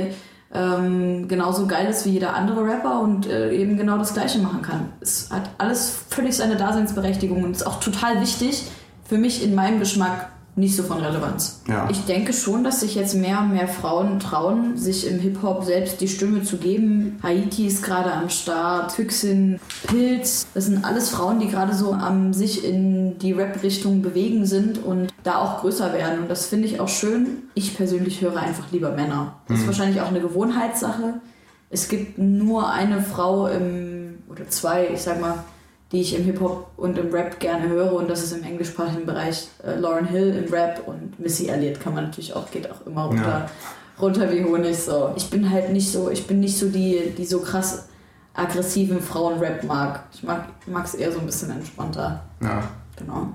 ähm, 0.54 1.28
genauso 1.28 1.66
geil 1.66 1.88
ist 1.88 2.06
wie 2.06 2.12
jeder 2.12 2.34
andere 2.34 2.66
Rapper 2.66 3.02
und 3.02 3.28
äh, 3.28 3.52
eben 3.52 3.78
genau 3.78 3.98
das 3.98 4.14
Gleiche 4.14 4.40
machen 4.40 4.62
kann. 4.62 4.94
Es 5.02 5.30
hat 5.32 5.50
alles 5.58 5.96
völlig 6.10 6.36
seine 6.36 6.56
Daseinsberechtigung 6.56 7.44
und 7.44 7.52
ist 7.52 7.66
auch 7.66 7.80
total 7.80 8.22
wichtig 8.22 8.64
für 9.08 9.18
mich 9.18 9.44
in 9.44 9.56
meinem 9.56 9.80
Geschmack 9.80 10.30
nicht 10.58 10.76
so 10.76 10.84
von 10.84 11.00
Relevanz. 11.00 11.62
Ja. 11.68 11.90
Ich 11.92 12.06
denke 12.06 12.32
schon, 12.32 12.64
dass 12.64 12.80
sich 12.80 12.96
jetzt 12.96 13.14
mehr 13.14 13.42
und 13.42 13.54
mehr 13.54 13.68
Frauen 13.68 14.20
trauen, 14.20 14.78
sich 14.78 15.06
im 15.06 15.20
Hip-Hop 15.20 15.66
selbst 15.66 16.00
die 16.00 16.08
Stimme 16.08 16.44
zu 16.44 16.58
geben. 16.58 17.20
Haiti 17.22 17.68
ist 17.68 17.84
gerade 17.84 18.12
am 18.14 18.30
Start, 18.30 18.94
Füchsin, 18.94 19.60
Pilz. 19.88 20.48
Das 20.54 20.66
sind 20.66 20.86
alles 20.86 21.10
Frauen, 21.10 21.40
die 21.40 21.48
gerade 21.48 21.74
so 21.74 21.92
am 21.92 22.34
sich 22.34 22.64
in 22.64 23.20
die 23.20 23.34
Rap-Richtung 23.34 24.02
bewegen 24.02 24.46
sind 24.46 24.82
und 24.82 25.14
da 25.24 25.40
auch 25.40 25.60
größer 25.60 25.92
werden. 25.92 26.20
Und 26.20 26.30
das 26.30 26.48
finde 26.48 26.68
ich 26.68 26.80
auch 26.80 26.88
schön. 26.88 27.44
Ich 27.54 27.76
persönlich 27.76 28.22
höre 28.22 28.38
einfach 28.38 28.72
lieber 28.72 28.92
Männer. 28.92 29.36
Das 29.50 29.60
ist 29.60 29.68
wahrscheinlich 29.68 30.00
auch 30.00 30.08
eine 30.08 30.22
Gewohnheitssache. 30.22 31.16
Es 31.70 31.90
gibt 31.90 32.18
nur 32.18 32.72
eine 32.72 33.02
Frau 33.02 33.48
im, 33.48 34.20
oder 34.30 34.48
zwei, 34.48 34.88
ich 34.94 35.02
sag 35.02 35.20
mal, 35.20 35.44
die 35.92 36.02
ich 36.02 36.18
im 36.18 36.24
Hip-Hop 36.26 36.72
und 36.78 36.98
im 36.98 37.12
Rap 37.12 37.40
gerne 37.40 37.68
höre 37.70 37.94
und 37.94 38.10
das 38.10 38.24
ist 38.24 38.34
im 38.34 38.44
englischsprachigen 38.44 39.06
Bereich 39.06 39.48
äh, 39.64 39.76
Lauren 39.76 40.06
Hill 40.06 40.36
im 40.46 40.52
Rap 40.52 40.82
und 40.88 41.20
Missy 41.20 41.48
Elliott 41.48 41.80
kann 41.80 41.94
man 41.94 42.06
natürlich 42.06 42.34
auch, 42.36 42.50
geht 42.52 42.70
auch 42.70 42.86
immer 42.86 43.06
runter, 43.06 43.22
Ja. 43.48 43.50
runter 44.02 44.32
wie 44.32 44.44
Honig 44.44 44.78
so. 44.78 45.14
Ich 45.16 45.30
bin 45.30 45.50
halt 45.50 45.72
nicht 45.72 45.92
so, 45.92 46.10
ich 46.10 46.26
bin 46.28 46.40
nicht 46.40 46.58
so 46.58 46.70
die, 46.70 47.14
die 47.18 47.26
so 47.26 47.40
krass 47.40 47.88
aggressiven 48.34 49.00
Frauen-Rap 49.00 49.64
mag. 49.64 50.02
Ich 50.14 50.24
mag 50.24 50.46
es 50.84 50.96
eher 50.96 51.12
so 51.12 51.20
ein 51.20 51.26
bisschen 51.26 51.52
entspannter. 51.52 52.22
Ja. 52.42 52.64
Genau. 52.98 53.28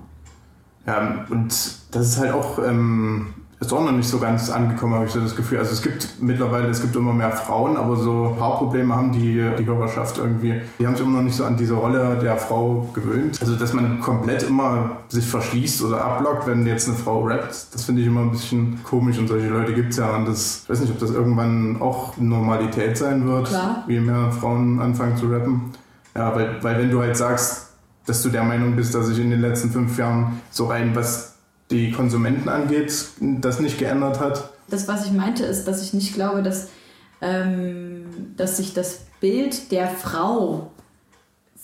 Ja, 0.87 1.25
und 1.31 1.49
das 1.49 2.07
ist 2.09 2.19
halt 2.19 2.33
auch, 2.33 2.59
ähm, 2.59 3.35
ist 3.61 3.73
auch 3.75 3.85
noch 3.85 3.93
nicht 3.93 4.09
so 4.09 4.19
ganz 4.19 4.49
angekommen, 4.49 4.95
habe 4.95 5.05
ich 5.05 5.13
so 5.13 5.21
das 5.21 5.37
Gefühl. 5.37 5.59
Also 5.59 5.73
es 5.73 5.83
gibt 5.83 6.09
mittlerweile, 6.21 6.69
es 6.69 6.81
gibt 6.81 6.97
immer 6.97 7.13
mehr 7.13 7.31
Frauen, 7.31 7.77
aber 7.77 7.95
so 7.95 8.31
ein 8.31 8.37
paar 8.39 8.57
Probleme 8.57 8.97
haben 8.97 9.13
die, 9.13 9.45
die 9.59 9.67
Hörerschaft 9.67 10.17
irgendwie. 10.17 10.63
Die 10.79 10.87
haben 10.87 10.97
sich 10.97 11.05
immer 11.05 11.19
noch 11.19 11.25
nicht 11.25 11.37
so 11.37 11.45
an 11.45 11.59
diese 11.59 11.75
Rolle 11.75 12.19
der 12.23 12.39
Frau 12.39 12.89
gewöhnt. 12.95 13.39
Also 13.41 13.57
dass 13.57 13.75
man 13.75 14.01
komplett 14.01 14.45
immer 14.45 14.97
sich 15.09 15.27
verschließt 15.27 15.83
oder 15.83 16.03
abblockt, 16.03 16.47
wenn 16.47 16.67
jetzt 16.67 16.89
eine 16.89 16.97
Frau 16.97 17.23
rappt, 17.23 17.75
das 17.75 17.85
finde 17.85 18.01
ich 18.01 18.07
immer 18.07 18.23
ein 18.23 18.31
bisschen 18.31 18.83
komisch 18.83 19.19
und 19.19 19.29
solche 19.29 19.49
Leute 19.49 19.75
gibt 19.75 19.91
es 19.91 19.99
ja. 19.99 20.17
Und 20.17 20.27
das, 20.27 20.63
ich 20.65 20.71
weiß 20.71 20.81
nicht, 20.81 20.93
ob 20.93 20.99
das 20.99 21.11
irgendwann 21.11 21.83
auch 21.83 22.17
Normalität 22.17 22.97
sein 22.97 23.27
wird, 23.27 23.49
Klar. 23.49 23.85
wie 23.87 24.01
mehr 24.01 24.33
Frauen 24.33 24.81
anfangen 24.81 25.19
zu 25.19 25.27
rappen. 25.27 25.71
Ja, 26.17 26.35
weil, 26.35 26.57
weil 26.63 26.79
wenn 26.79 26.91
du 26.91 27.01
halt 27.03 27.17
sagst, 27.17 27.69
dass 28.07 28.23
du 28.23 28.31
der 28.31 28.43
Meinung 28.43 28.75
bist, 28.75 28.95
dass 28.95 29.07
sich 29.07 29.19
in 29.19 29.31
den 29.31 29.43
letzten 29.43 29.71
fünf 29.71 29.99
Jahren 29.99 30.41
so 30.51 30.67
rein, 30.67 30.93
was 30.95 31.30
die 31.71 31.93
Konsumenten 31.93 32.49
angeht, 32.49 32.93
das 33.21 33.61
nicht 33.61 33.79
geändert 33.79 34.21
hat. 34.21 34.51
Das, 34.69 34.89
was 34.89 35.07
ich 35.07 35.13
meinte, 35.13 35.45
ist, 35.45 35.67
dass 35.67 35.83
ich 35.83 35.95
nicht 35.95 36.15
glaube, 36.15 36.43
dass, 36.43 36.69
ähm, 37.21 38.07
dass 38.37 38.57
sich 38.57 38.75
das 38.75 39.01
Bild 39.21 39.71
der 39.73 39.89
Frau 39.89 40.71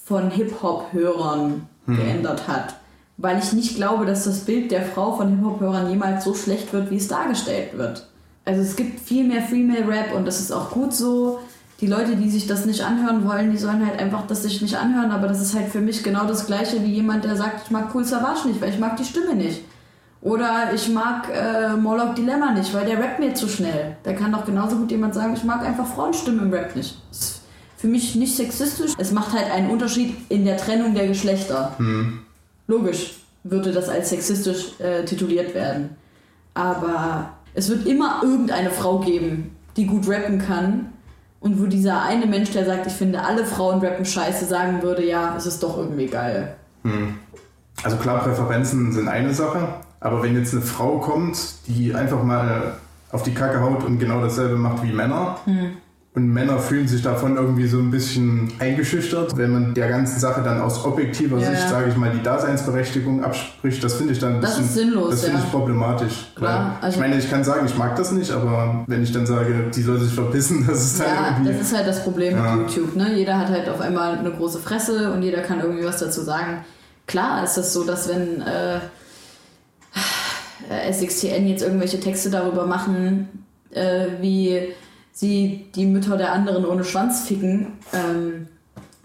von 0.04 0.30
Hip-Hop-Hörern 0.30 1.66
geändert 1.86 2.48
hat. 2.48 2.76
Weil 3.16 3.38
ich 3.38 3.52
nicht 3.52 3.76
glaube, 3.76 4.06
dass 4.06 4.25
das 4.25 4.40
Bild 4.40 4.70
der 4.70 4.82
Frau 4.82 5.16
von 5.16 5.28
Hip-Hop-Hörern 5.28 5.88
jemals 5.88 6.25
so 6.25 6.34
schlecht 6.34 6.72
wird, 6.72 6.90
wie 6.90 6.96
es 6.96 7.08
dargestellt 7.08 7.76
wird. 7.76 8.06
Also 8.44 8.62
es 8.62 8.76
gibt 8.76 9.00
viel 9.00 9.26
mehr 9.26 9.42
Female-Rap 9.42 10.14
und 10.14 10.26
das 10.26 10.40
ist 10.40 10.52
auch 10.52 10.70
gut 10.70 10.94
so. 10.94 11.40
Die 11.80 11.86
Leute, 11.86 12.16
die 12.16 12.30
sich 12.30 12.46
das 12.46 12.64
nicht 12.64 12.82
anhören 12.82 13.26
wollen, 13.28 13.50
die 13.50 13.58
sollen 13.58 13.84
halt 13.86 13.98
einfach 13.98 14.26
das 14.26 14.42
sich 14.42 14.62
nicht 14.62 14.76
anhören, 14.76 15.11
aber 15.11 15.28
das 15.28 15.40
ist 15.40 15.54
halt 15.54 15.68
für 15.68 15.81
mich 15.81 16.02
genau 16.02 16.26
das 16.26 16.46
gleiche 16.46 16.83
wie 16.83 16.94
jemand, 16.94 17.24
der 17.24 17.37
sagt, 17.37 17.64
ich 17.64 17.70
mag 17.70 17.94
Cool 17.94 18.04
Savage 18.04 18.48
nicht, 18.48 18.61
weil 18.61 18.70
ich 18.70 18.78
mag 18.78 18.96
die 18.96 19.04
Stimme 19.04 19.35
nicht. 19.35 19.62
Oder 20.22 20.72
ich 20.74 20.88
mag 20.88 21.29
äh, 21.33 21.76
Morlock 21.76 22.16
Dilemma 22.16 22.52
nicht, 22.52 22.72
weil 22.74 22.87
der 22.87 22.98
rappt 22.98 23.20
mir 23.20 23.35
zu 23.35 23.48
schnell. 23.48 23.96
Da 24.02 24.12
kann 24.12 24.33
doch 24.33 24.44
genauso 24.44 24.76
gut 24.76 24.90
jemand 24.90 25.14
sagen, 25.14 25.35
ich 25.35 25.44
mag 25.44 25.62
einfach 25.62 25.87
Frauenstimmen 25.87 26.46
im 26.46 26.52
Rap 26.52 26.74
nicht. 26.74 26.98
Das 27.11 27.20
ist 27.20 27.42
für 27.76 27.87
mich 27.88 28.14
nicht 28.16 28.35
sexistisch. 28.35 28.92
Es 28.98 29.12
macht 29.12 29.33
halt 29.33 29.50
einen 29.50 29.70
Unterschied 29.70 30.16
in 30.29 30.44
der 30.44 30.57
Trennung 30.57 30.94
der 30.94 31.07
Geschlechter. 31.07 31.76
Logisch 32.66 33.14
würde 33.44 33.70
das 33.70 33.88
als 33.88 34.09
sexistisch 34.11 34.81
äh, 34.81 35.05
tituliert 35.05 35.55
werden. 35.55 35.90
Aber 36.55 37.31
es 37.55 37.68
wird 37.68 37.87
immer 37.87 38.20
irgendeine 38.22 38.70
Frau 38.70 38.98
geben, 38.98 39.55
die 39.76 39.87
gut 39.87 40.09
rappen 40.09 40.38
kann. 40.38 40.92
Und 41.38 41.61
wo 41.61 41.66
dieser 41.66 42.02
eine 42.02 42.26
Mensch, 42.26 42.50
der 42.50 42.64
sagt, 42.64 42.87
ich 42.87 42.92
finde 42.94 43.22
alle 43.22 43.44
Frauen 43.44 43.81
rappen 43.81 44.05
scheiße, 44.05 44.46
sagen 44.46 44.83
würde, 44.83 45.07
ja, 45.07 45.37
es 45.37 45.46
ist 45.46 45.62
doch 45.62 45.76
irgendwie 45.76 46.07
geil. 46.07 46.57
Also 47.85 47.96
klar, 47.98 48.20
Präferenzen 48.20 48.90
sind 48.90 49.07
eine 49.07 49.33
Sache, 49.35 49.68
aber 50.07 50.23
wenn 50.23 50.37
jetzt 50.37 50.53
eine 50.55 50.62
Frau 50.62 50.99
kommt, 50.99 51.37
die 51.66 51.95
einfach 51.95 52.23
mal 52.23 52.75
auf 53.12 53.23
die 53.23 53.35
Kacke 53.35 53.61
haut 53.61 53.85
und 53.85 53.99
genau 53.99 54.21
dasselbe 54.21 54.57
macht 54.57 54.83
wie 54.83 54.92
Männer, 54.92 55.37
und 56.14 56.29
Männer 56.33 56.59
fühlen 56.59 56.88
sich 56.88 57.03
davon 57.03 57.37
irgendwie 57.37 57.66
so 57.66 57.77
ein 57.79 57.90
bisschen 57.90 58.51
eingeschüchtert, 58.59 59.37
wenn 59.37 59.53
man 59.53 59.75
der 59.75 59.88
ganzen 59.90 60.19
Sache 60.19 60.40
dann 60.42 60.62
aus 60.62 60.83
objektiver 60.83 61.37
Ja, 61.38 61.51
Sicht, 61.51 61.62
ja. 61.64 61.69
sage 61.69 61.90
ich 61.90 61.97
mal, 61.99 62.11
die 62.11 62.23
Daseinsberechtigung 62.23 63.23
abspricht, 63.23 63.85
das 63.85 63.95
finde 63.97 64.14
ich 64.14 64.19
dann 64.19 64.37
ein 64.37 64.40
Das 64.40 64.53
bisschen, 64.57 64.64
ist 64.64 64.75
sinnlos, 64.75 65.11
das 65.11 65.25
finde 65.25 65.38
ja. 65.40 65.45
ich 65.45 65.51
problematisch. 65.51 66.33
Klar, 66.35 66.79
also- 66.81 66.95
ich 66.95 67.01
meine, 67.01 67.19
ich 67.19 67.31
kann 67.31 67.45
sagen, 67.45 67.66
ich 67.66 67.77
mag 67.77 67.97
das 67.97 68.12
nicht, 68.12 68.31
aber 68.33 68.85
wenn 68.87 69.03
ich 69.03 69.12
dann 69.12 69.27
sage, 69.27 69.71
die 69.75 69.83
soll 69.83 70.01
sich 70.01 70.14
verpissen, 70.14 70.64
das 70.69 70.85
ist 70.85 71.01
dann 71.01 71.07
Ja, 71.07 71.29
irgendwie... 71.33 71.53
das 71.53 71.61
ist 71.69 71.77
halt 71.77 71.87
das 71.87 72.03
Problem 72.03 72.35
mit 72.35 72.61
YouTube. 72.75 72.97
Ne? 72.97 73.14
Jeder 73.14 73.38
hat 73.38 73.49
halt 73.51 73.69
auf 73.69 73.83
einmal 73.83 74.16
eine 74.19 74.31
große 74.31 74.59
Fresse 74.61 75.12
und 75.12 75.23
jeder 75.23 75.42
kann 75.42 75.61
irgendwie 75.61 75.85
was 75.85 75.99
dazu 75.99 76.23
sagen. 76.23 76.64
Klar 77.07 77.45
ist 77.45 77.59
es 77.59 77.75
so, 77.75 77.85
dass 77.85 78.09
wenn 78.09 78.40
äh, 78.40 78.81
äh, 80.71 80.92
SXTN 80.92 81.47
jetzt 81.47 81.62
irgendwelche 81.62 82.01
Texte 82.01 82.31
darüber 82.31 82.66
machen, 82.66 83.29
äh, 83.71 84.07
wie 84.21 84.75
sie 85.12 85.66
die 85.75 85.87
Mütter 85.87 86.16
der 86.16 86.33
anderen 86.33 86.64
ohne 86.66 86.85
Schwanz 86.85 87.27
ficken, 87.27 87.73
ähm, 87.92 88.49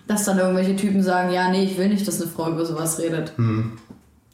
dass 0.08 0.26
dann 0.26 0.40
irgendwelche 0.40 0.76
Typen 0.76 1.02
sagen, 1.02 1.32
ja, 1.32 1.50
nee, 1.50 1.64
ich 1.64 1.78
will 1.78 1.88
nicht, 1.88 2.08
dass 2.08 2.22
eine 2.22 2.30
Frau 2.30 2.50
über 2.50 2.66
sowas 2.66 3.00
redet. 3.00 3.34
Hm. 3.38 3.78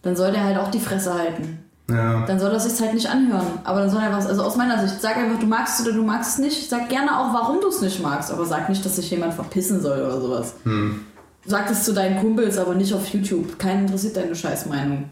Dann 0.02 0.16
soll 0.16 0.32
der 0.32 0.44
halt 0.44 0.58
auch 0.58 0.72
die 0.72 0.80
Fresse 0.80 1.14
halten. 1.14 1.60
ja. 1.90 2.26
Dann 2.26 2.40
soll 2.40 2.52
er 2.52 2.60
sich 2.60 2.80
halt 2.82 2.96
nicht 2.96 3.10
anhören. 3.10 3.46
Aber 3.64 3.82
dann 3.82 3.90
soll 3.90 4.02
er 4.02 4.12
was, 4.12 4.26
also 4.26 4.42
aus 4.42 4.56
meiner 4.56 4.88
Sicht, 4.88 5.02
sag 5.02 5.18
einfach, 5.18 5.40
du 5.40 5.46
magst 5.46 5.80
es 5.80 5.86
oder 5.86 5.96
du 5.96 6.04
magst 6.04 6.34
es 6.34 6.38
nicht. 6.40 6.70
Sag 6.70 6.90
gerne 6.90 7.20
auch, 7.20 7.34
warum 7.34 7.62
du 7.62 7.68
es 7.68 7.82
nicht 7.82 8.02
magst. 8.02 8.32
Aber 8.32 8.46
sag 8.46 8.70
nicht, 8.70 8.84
dass 8.84 8.96
sich 8.96 9.12
jemand 9.12 9.34
verpissen 9.34 9.82
soll 9.82 10.00
oder 10.00 10.20
sowas. 10.20 10.56
Hm. 10.64 11.02
Sag 11.46 11.68
das 11.68 11.86
zu 11.86 11.94
deinen 11.94 12.20
Kumpels, 12.20 12.58
aber 12.58 12.74
nicht 12.74 12.94
auf 12.94 13.08
YouTube. 13.08 13.60
Keinen 13.60 13.82
interessiert 13.82 14.18
deine 14.18 14.36
Scheißmeinung. 14.36 15.06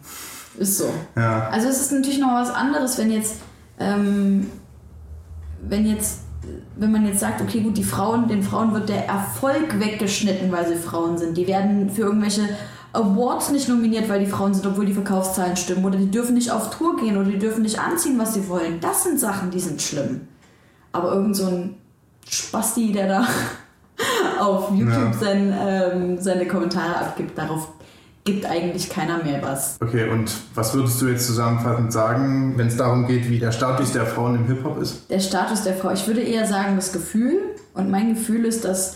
Ist 0.57 0.77
so. 0.77 0.89
ja. 1.15 1.49
Also 1.49 1.67
es 1.67 1.81
ist 1.81 1.91
natürlich 1.91 2.19
noch 2.19 2.33
was 2.33 2.49
anderes, 2.51 2.97
wenn 2.97 3.11
jetzt, 3.11 3.35
ähm, 3.79 4.49
wenn 5.67 5.85
jetzt, 5.85 6.21
wenn 6.77 6.91
man 6.91 7.05
jetzt 7.05 7.19
sagt, 7.19 7.41
okay, 7.41 7.61
gut, 7.61 7.77
die 7.77 7.83
Frauen, 7.83 8.27
den 8.27 8.43
Frauen 8.43 8.73
wird 8.73 8.89
der 8.89 9.07
Erfolg 9.07 9.79
weggeschnitten, 9.79 10.51
weil 10.51 10.67
sie 10.67 10.75
Frauen 10.75 11.17
sind. 11.17 11.35
Die 11.35 11.47
werden 11.47 11.89
für 11.89 12.03
irgendwelche 12.03 12.47
Awards 12.93 13.51
nicht 13.51 13.67
nominiert, 13.67 14.07
weil 14.07 14.19
die 14.23 14.29
Frauen 14.31 14.53
sind, 14.53 14.65
obwohl 14.65 14.85
die 14.85 14.93
Verkaufszahlen 14.93 15.57
stimmen. 15.57 15.83
Oder 15.83 15.97
die 15.97 16.09
dürfen 16.09 16.35
nicht 16.35 16.51
auf 16.51 16.69
Tour 16.69 16.95
gehen 16.97 17.17
oder 17.17 17.29
die 17.29 17.39
dürfen 17.39 17.63
nicht 17.63 17.79
anziehen, 17.79 18.17
was 18.17 18.33
sie 18.35 18.47
wollen. 18.47 18.79
Das 18.79 19.03
sind 19.03 19.19
Sachen, 19.19 19.51
die 19.51 19.59
sind 19.59 19.81
schlimm. 19.81 20.21
Aber 20.93 21.11
irgend 21.11 21.35
so 21.35 21.47
ein 21.47 21.75
Spasti, 22.29 22.91
der 22.93 23.07
da 23.07 23.27
auf 24.39 24.71
YouTube 24.71 24.89
Ja. 24.91 25.13
sein, 25.13 25.53
ähm, 25.59 26.21
seine 26.21 26.47
Kommentare 26.47 26.97
abgibt, 26.97 27.37
darauf 27.37 27.74
gibt 28.25 28.45
eigentlich 28.47 28.89
keiner 28.89 29.23
mehr 29.23 29.41
was. 29.43 29.77
Okay, 29.79 30.09
und 30.09 30.31
was 30.55 30.73
würdest 30.73 30.99
du 30.99 31.07
jetzt 31.07 31.27
zusammenfassend 31.27 31.93
sagen, 31.93 32.57
wenn 32.57 32.67
es 32.67 32.75
darum 32.75 33.05
geht, 33.05 33.29
wie 33.29 33.37
der 33.37 33.51
Status 33.51 33.93
der 33.93 34.07
Frauen 34.07 34.35
im 34.35 34.47
Hip-Hop 34.47 34.81
ist? 34.81 35.09
Der 35.11 35.19
Status 35.19 35.63
der 35.63 35.75
Frau, 35.75 35.91
ich 35.91 36.05
würde 36.07 36.21
eher 36.21 36.47
sagen, 36.47 36.75
das 36.75 36.91
Gefühl. 36.91 37.37
Und 37.75 37.91
mein 37.91 38.15
Gefühl 38.15 38.45
ist, 38.45 38.65
dass 38.65 38.95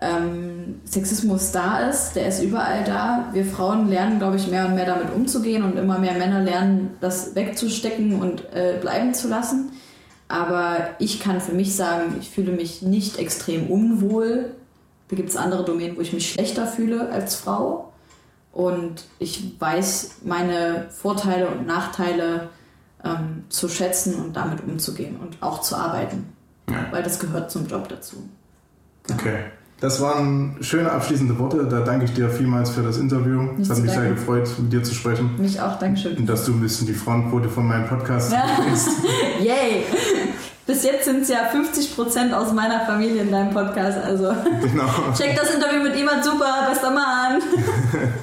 ähm, 0.00 0.80
Sexismus 0.84 1.50
da 1.50 1.88
ist, 1.88 2.12
der 2.14 2.28
ist 2.28 2.40
überall 2.40 2.84
da. 2.84 3.30
Wir 3.32 3.44
Frauen 3.44 3.88
lernen, 3.88 4.20
glaube 4.20 4.36
ich, 4.36 4.46
mehr 4.46 4.66
und 4.66 4.76
mehr 4.76 4.86
damit 4.86 5.12
umzugehen 5.12 5.64
und 5.64 5.76
immer 5.76 5.98
mehr 5.98 6.14
Männer 6.16 6.40
lernen, 6.40 6.90
das 7.00 7.34
wegzustecken 7.34 8.20
und 8.20 8.44
äh, 8.54 8.78
bleiben 8.80 9.12
zu 9.12 9.26
lassen. 9.26 9.72
Aber 10.28 10.90
ich 11.00 11.18
kann 11.18 11.40
für 11.40 11.52
mich 11.52 11.74
sagen, 11.74 12.14
ich 12.20 12.30
fühle 12.30 12.52
mich 12.52 12.82
nicht 12.82 13.18
extrem 13.18 13.66
unwohl. 13.66 14.52
Da 15.08 15.16
gibt 15.16 15.30
es 15.30 15.36
andere 15.36 15.64
Domänen, 15.64 15.96
wo 15.96 16.00
ich 16.00 16.12
mich 16.12 16.30
schlechter 16.30 16.66
fühle 16.68 17.10
als 17.10 17.34
Frau. 17.34 17.87
Und 18.52 19.04
ich 19.18 19.54
weiß 19.58 20.16
meine 20.24 20.88
Vorteile 20.90 21.48
und 21.48 21.66
Nachteile 21.66 22.48
ähm, 23.04 23.44
zu 23.48 23.68
schätzen 23.68 24.14
und 24.14 24.36
damit 24.36 24.62
umzugehen 24.64 25.16
und 25.16 25.42
auch 25.42 25.60
zu 25.60 25.76
arbeiten. 25.76 26.32
Ja. 26.68 26.86
Weil 26.90 27.02
das 27.02 27.18
gehört 27.18 27.50
zum 27.50 27.66
Job 27.66 27.88
dazu. 27.88 28.28
Okay. 29.12 29.44
Das 29.80 30.00
waren 30.00 30.56
schöne 30.60 30.90
abschließende 30.90 31.38
Worte. 31.38 31.64
Da 31.68 31.80
danke 31.80 32.06
ich 32.06 32.12
dir 32.12 32.28
vielmals 32.28 32.70
für 32.70 32.82
das 32.82 32.98
Interview. 32.98 33.48
Es 33.60 33.70
hat 33.70 33.78
mich 33.78 33.92
sehr 33.92 34.08
gefreut, 34.08 34.48
mit 34.58 34.72
dir 34.72 34.82
zu 34.82 34.92
sprechen. 34.92 35.36
Mich 35.38 35.60
auch, 35.60 35.78
Dankeschön. 35.78 36.16
Und 36.16 36.26
dass 36.26 36.44
du 36.44 36.52
ein 36.52 36.60
bisschen 36.60 36.88
die 36.88 36.94
Frauenquote 36.94 37.48
von 37.48 37.66
meinem 37.66 37.86
Podcast 37.86 38.32
ja. 38.32 38.42
bringst. 38.60 38.88
Yay! 39.40 39.84
Bis 40.66 40.82
jetzt 40.82 41.04
sind 41.04 41.22
es 41.22 41.28
ja 41.28 41.48
50% 41.54 42.32
aus 42.32 42.52
meiner 42.52 42.80
Familie 42.86 43.22
in 43.22 43.30
deinem 43.30 43.54
Podcast. 43.54 43.98
Also 44.04 44.34
genau. 44.62 44.88
check 45.16 45.36
das 45.36 45.54
Interview 45.54 45.80
mit 45.80 45.96
ihm 45.96 46.08
super, 46.22 46.66
bester 46.68 46.90
Mann. 46.90 47.40